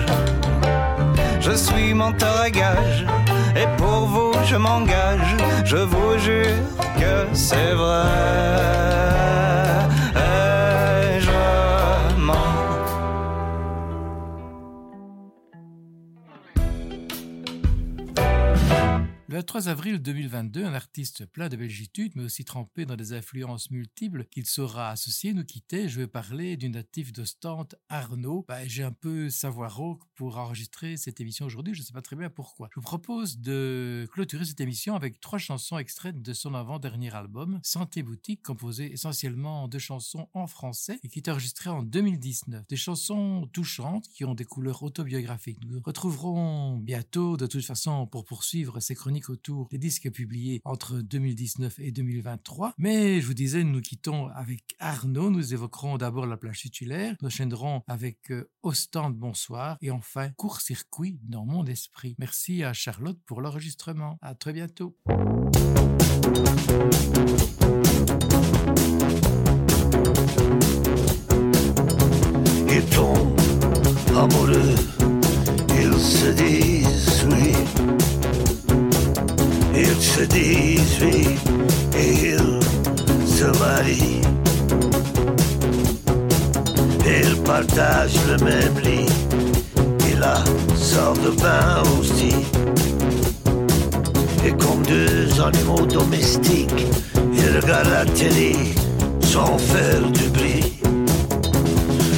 Je 1.41 1.53
suis 1.53 1.95
menteur 1.95 2.41
à 2.41 2.51
gage 2.51 3.07
et 3.57 3.67
pour 3.77 4.07
vous 4.07 4.33
je 4.47 4.57
m'engage. 4.57 5.37
Je 5.65 5.77
vous 5.77 6.19
jure 6.19 6.63
que 6.99 7.27
c'est 7.33 7.73
vrai. 7.73 9.32
Le 19.33 19.43
3 19.43 19.69
avril 19.69 19.99
2022, 19.99 20.63
un 20.63 20.75
artiste 20.75 21.25
plein 21.25 21.49
de 21.49 21.57
belgitude, 21.57 22.13
mais 22.17 22.25
aussi 22.25 22.45
trempé 22.45 22.85
dans 22.85 22.97
des 22.97 23.15
influences 23.15 23.71
multiples 23.71 24.27
qu'il 24.27 24.45
saura 24.45 24.91
associer, 24.91 25.33
nous 25.33 25.47
quittait. 25.47 25.89
Je 25.89 26.01
vais 26.01 26.07
parler 26.07 26.59
du 26.59 26.69
natif 26.69 27.15
d'Ostende, 27.15 27.75
Arnaud. 27.89 28.45
Bah, 28.47 28.67
J'ai 28.67 28.83
un 28.83 28.93
peu 28.93 29.31
savoir 29.31 29.81
pour 30.23 30.39
enregistrer 30.39 30.97
cette 30.97 31.21
émission 31.21 31.47
aujourd'hui, 31.47 31.75
je 31.75 31.81
ne 31.81 31.85
sais 31.85 31.93
pas 31.93 32.01
très 32.01 32.15
bien 32.15 32.31
pourquoi. 32.31 32.69
Je 32.71 32.77
vous 32.77 32.85
propose 32.85 33.41
de 33.41 34.07
clôturer 34.13 34.45
cette 34.45 34.61
émission 34.61 34.95
avec 34.95 35.21
trois 35.21 35.41
chansons 35.41 35.79
extraites 35.79 36.23
de 36.23 36.33
son 36.33 36.55
avant-dernier 36.55 37.13
album, 37.13 37.59
Santé 37.65 38.05
Boutique, 38.05 38.41
composé 38.45 38.93
essentiellement 38.93 39.67
de 39.67 39.81
chansons 39.81 40.29
en 40.33 40.47
français 40.47 41.01
et 41.03 41.09
qui 41.09 41.19
est 41.19 41.29
enregistré 41.29 41.71
en 41.71 41.83
2019. 41.83 42.69
Des 42.69 42.77
chansons 42.77 43.49
touchantes 43.53 44.07
qui 44.15 44.25
ont 44.25 44.37
des 44.37 44.45
couleurs 44.45 44.85
autobiographiques. 44.85 45.59
Nous 45.67 45.81
retrouverons 45.85 46.77
bientôt, 46.77 47.37
de 47.37 47.49
toute 47.49 47.65
façon, 47.65 48.07
pour 48.07 48.25
poursuivre 48.25 48.79
ces 48.79 48.95
chroniques 48.95 49.29
autour 49.29 49.67
des 49.71 49.79
disques 49.79 50.13
publiés 50.13 50.61
entre 50.65 51.01
2019 51.01 51.81
et 51.81 51.91
2023. 51.91 52.75
Mais 52.79 53.21
je 53.21 53.27
vous 53.27 53.35
disais, 53.35 53.65
nous 53.65 53.81
quittons 53.81 54.29
avec 54.29 54.77
Arnaud. 54.79 55.31
Nous 55.31 55.53
évoquerons 55.53 55.99
d'abord 55.99 56.27
la 56.27 56.37
plage 56.37 56.61
titulaire. 56.61 57.17
Nous 57.21 57.27
enchaînerons 57.27 57.83
avec 57.89 58.31
euh, 58.31 58.49
Ostende 58.63 59.17
Bonsoir 59.17 59.79
et 59.81 59.91
enfin 59.91 60.12
Court-circuit 60.37 61.19
dans 61.23 61.45
mon 61.45 61.65
esprit. 61.65 62.15
Merci 62.19 62.65
à 62.65 62.73
Charlotte 62.73 63.19
pour 63.27 63.41
l'enregistrement. 63.41 64.19
À 64.21 64.35
très 64.35 64.53
bientôt. 64.53 64.97
Ils 72.69 72.85
tombent 72.91 73.41
amoureux, 74.17 74.75
ils 75.71 76.01
se 76.01 76.31
disent 76.33 77.25
oui. 77.31 77.53
Ils 79.75 80.03
se 80.03 80.23
disent 80.25 81.03
oui 81.03 81.39
et 81.97 82.35
ils 82.35 83.27
se 83.27 83.47
marient. 83.59 84.21
Ils 87.07 87.43
partagent 87.43 88.27
le 88.27 88.37
même 88.45 88.79
lit 88.81 89.32
et 90.23 90.27
la 90.27 90.45
sorte 90.77 91.23
de 91.23 91.31
bain 91.31 91.83
aussi. 91.99 92.35
Et 94.45 94.53
comme 94.53 94.83
deux 94.87 95.29
animaux 95.41 95.87
domestiques, 95.87 96.87
ils 97.35 97.61
regardent 97.61 97.91
la 97.91 98.05
télé 98.05 98.57
sans 99.21 99.57
faire 99.59 100.01
du 100.11 100.29
bruit. 100.31 100.81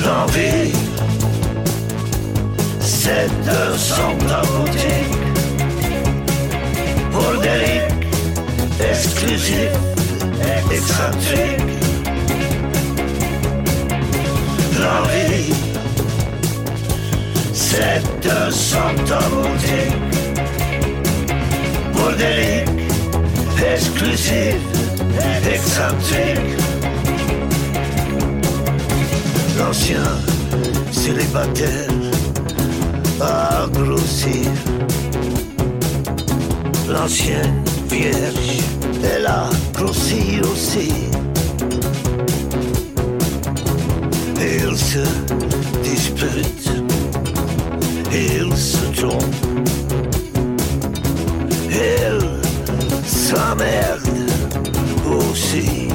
L'envie, 0.05 0.73
c'est 2.81 3.29
de 3.49 3.77
centre 3.77 4.43
boutique. 4.53 5.19
Bordélique, 7.13 8.07
exclusif, 8.81 9.71
excentrique. 10.71 11.61
L'envie, 14.81 15.64
de 17.75 18.53
centre 18.53 19.19
boutique. 19.31 20.15
Bordélique, 21.93 22.69
exclusif, 23.75 24.57
excentrique. 25.53 26.55
L'ancien 29.59 30.07
célibataire 30.93 31.91
a 33.21 33.67
grossi. 33.73 34.43
L'ancienne 36.89 37.65
vierge, 37.89 38.63
elle 39.17 39.27
a 39.27 39.49
grossi 39.73 40.41
aussi. 40.43 40.93
Ils 44.41 44.77
se 44.77 45.44
ils 48.95 49.01
se 49.01 49.07
trompent, 49.07 49.25
ils 51.71 53.09
s'emmerdent 53.09 54.31
aussi. 55.07 55.89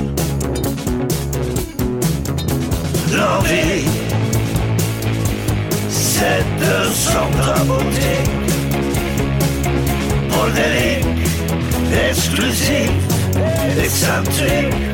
L'envie, 3.16 3.86
c'est 5.90 6.44
de 6.60 6.92
s'entramonter 6.94 8.24
bordélique, 10.30 11.28
exclusif, 12.10 12.92
excentrique. 13.84 14.89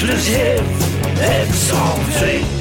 Exclusive, 0.00 0.60
excentrique 1.20 1.72
on 1.72 2.57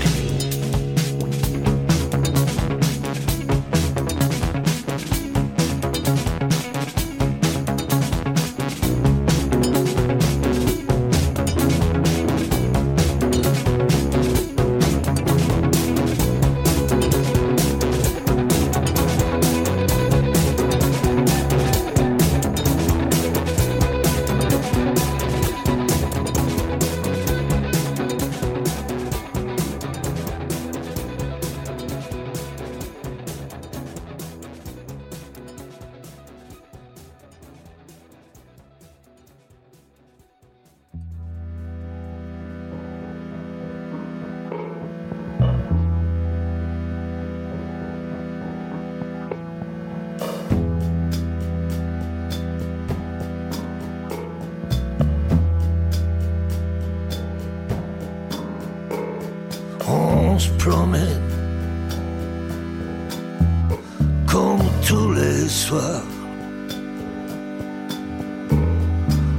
comme 64.25 64.63
tous 64.85 65.13
les 65.13 65.47
soirs. 65.47 66.03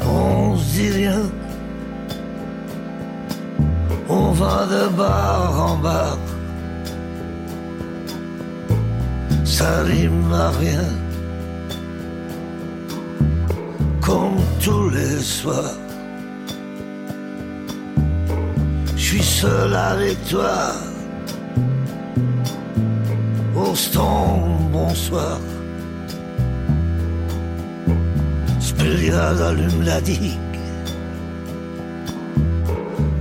On 0.07 0.57
se 0.57 0.65
dit 0.77 0.91
rien, 0.91 1.23
on 4.09 4.33
va 4.33 4.67
de 4.67 4.89
bar 4.97 5.71
en 5.71 5.77
bar. 5.77 6.19
Ça 9.45 9.83
rime 9.83 10.33
à 10.33 10.51
rien, 10.51 10.89
comme 14.01 14.41
tous 14.63 14.89
les 14.91 15.21
soirs. 15.21 15.77
Je 18.97 19.03
suis 19.03 19.23
seul 19.23 19.75
avec 19.75 20.17
toi. 20.29 20.88
Bonsoir. 24.73 25.39
Spéliade 28.59 29.41
allume 29.41 29.83
la 29.85 30.01
digue. 30.01 30.39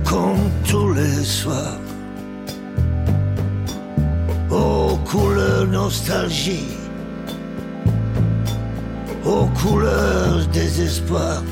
Comme 0.04 0.50
tous 0.68 0.92
les 0.94 1.22
soirs. 1.22 1.78
Aux 4.50 4.96
couleurs 5.10 5.66
nostalgie. 5.68 6.76
Aux 9.24 9.46
couleurs 9.62 10.44
désespoir. 10.52 11.42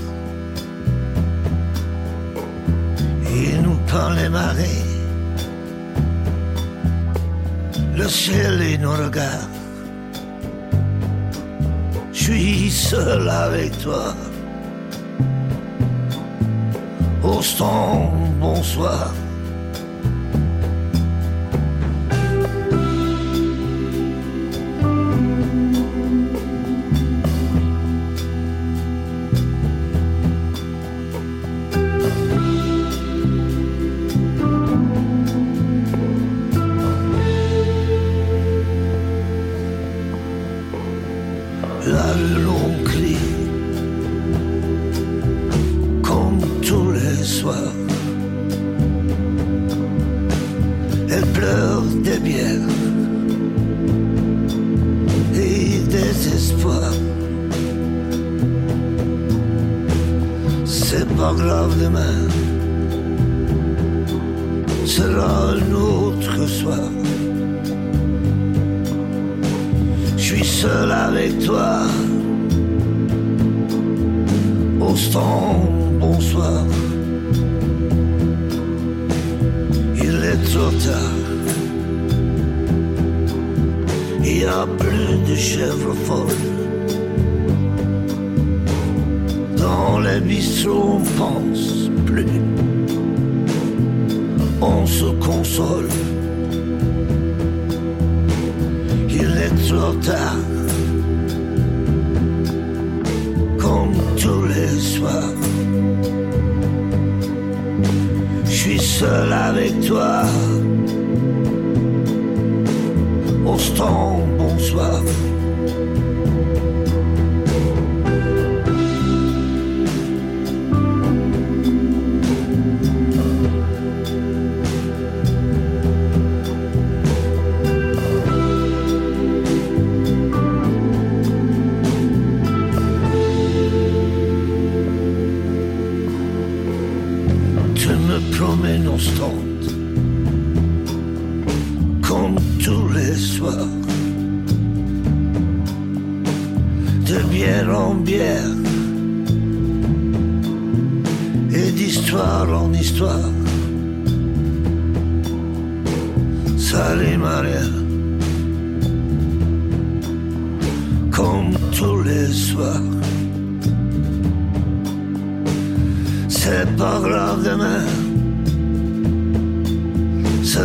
Il 3.31 3.62
nous 3.62 3.78
peint 3.87 4.15
les 4.16 4.28
marées, 4.28 4.86
le 7.97 8.09
ciel 8.09 8.60
et 8.60 8.78
nos 8.78 8.93
regards. 8.93 9.48
Je 12.12 12.24
suis 12.24 12.70
seul 12.70 13.28
avec 13.28 13.78
toi. 13.78 14.14
Austin, 17.23 18.10
bonsoir. 18.39 19.12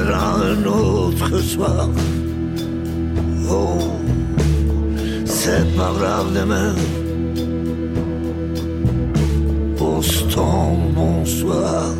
Un 0.09 0.65
autre 0.65 1.37
soir. 1.39 1.89
Oh 3.49 3.77
C'est 5.25 5.75
pas 5.75 5.91
grave 5.97 6.33
demain. 6.33 6.73
Au 9.79 10.01
stand 10.01 10.93
bonsoir 10.93 11.93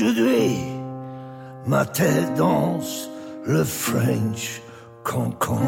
Aujourd'hui, 0.00 0.58
ma 1.66 1.84
tête 1.84 2.32
danse 2.36 3.10
le 3.44 3.64
French 3.64 4.62
cancan. 5.02 5.58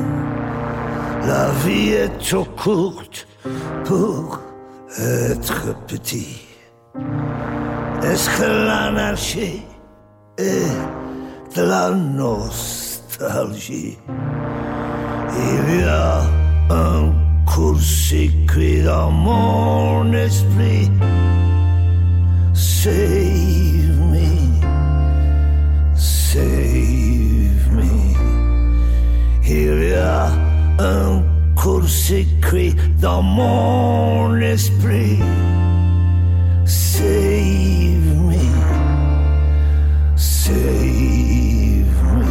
La 1.27 1.51
vie 1.65 1.95
est 1.95 2.17
trop 2.19 2.45
courte 2.45 3.27
pour 3.85 4.39
être 5.01 5.75
petit. 5.89 6.47
Est-ce 8.05 8.31
que 8.39 8.45
l'anarchie 8.45 9.65
est 10.39 11.57
de 11.57 11.63
la 11.63 11.91
nostalgie? 11.91 13.99
Il 15.35 15.81
y 15.81 15.83
a 15.83 16.21
un 16.71 17.13
court-circuit 17.47 18.85
dans 18.85 19.11
mon 19.11 20.13
esprit. 20.13 20.89
Save 22.55 23.60
un 30.81 31.23
court-circuit 31.55 32.75
dans 33.01 33.23
mon 33.23 34.35
esprit. 34.37 35.19
Save 36.65 38.17
me, 38.29 38.47
save 40.17 40.55
me. 42.17 42.25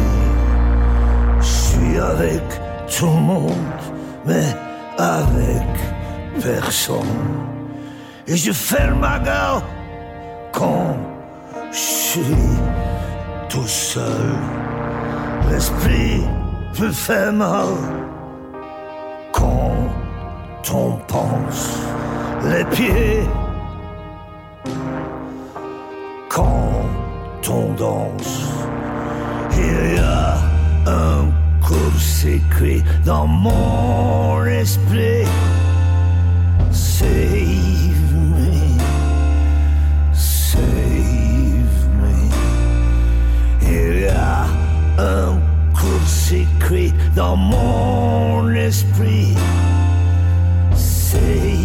Je 1.40 1.46
suis 1.46 1.98
avec 1.98 2.42
tout 2.88 3.06
le 3.06 3.20
monde, 3.32 3.82
mais 4.26 4.54
avec 4.98 5.70
personne. 6.42 6.98
Et 8.26 8.36
je 8.36 8.52
ferme 8.52 9.00
ma 9.00 9.18
gueule 9.18 9.62
quand 10.52 10.96
je 11.70 11.76
suis 11.76 12.46
tout 13.48 13.68
seul. 13.68 14.34
L'esprit 15.50 16.22
peut 16.76 16.92
faire 16.92 17.32
mal 17.32 17.99
quand 19.32 20.74
on 20.74 20.92
pense. 21.06 21.78
Les 22.44 22.64
pieds 22.64 23.22
quand 26.28 27.48
on 27.48 27.72
danse. 27.74 28.46
Il 29.56 29.96
y 29.96 29.98
a 29.98 30.38
un 30.86 31.28
court-circuit 31.60 32.82
dans 33.04 33.26
mon 33.26 34.44
esprit. 34.44 35.26
Save 36.70 38.12
me, 38.36 38.78
save 40.12 40.60
me. 42.00 42.14
Il 43.62 44.02
y 44.02 44.06
a 44.06 44.44
un 44.98 45.49
court-circuit 46.00 46.92
dans 47.14 47.36
mon 47.36 48.48
esprit. 48.54 49.34
Save 50.74 51.59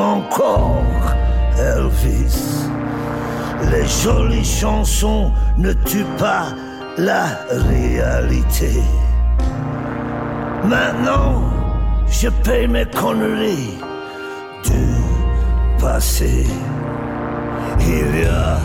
encore 0.00 0.82
Elvis. 1.58 2.68
Les 3.70 3.86
jolies 3.86 4.44
chansons 4.44 5.32
ne 5.58 5.72
tuent 5.72 6.14
pas 6.18 6.48
la 6.98 7.26
réalité. 7.50 8.82
Maintenant, 10.64 11.42
je 12.08 12.28
paye 12.28 12.68
mes 12.68 12.86
conneries 12.86 13.78
du 14.64 15.80
passé. 15.80 16.46
Il 17.80 18.22
y 18.22 18.26
a 18.26 18.58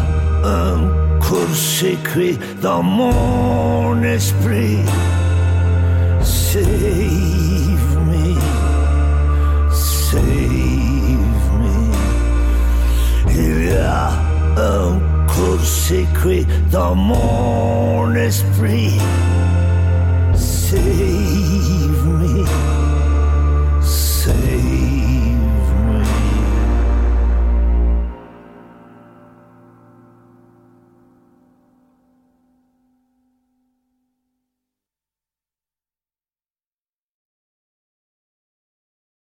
un 0.44 1.20
court-circuit 1.20 2.40
dans 2.62 2.84
mon 2.84 4.02
esprit. 4.04 4.80
un 6.22 7.61
cours 15.28 15.64
secret 15.64 16.46
dans 16.72 16.96
mon 16.96 18.14
esprit. 18.16 18.98
C'est 20.36 20.78
vous 20.78 21.91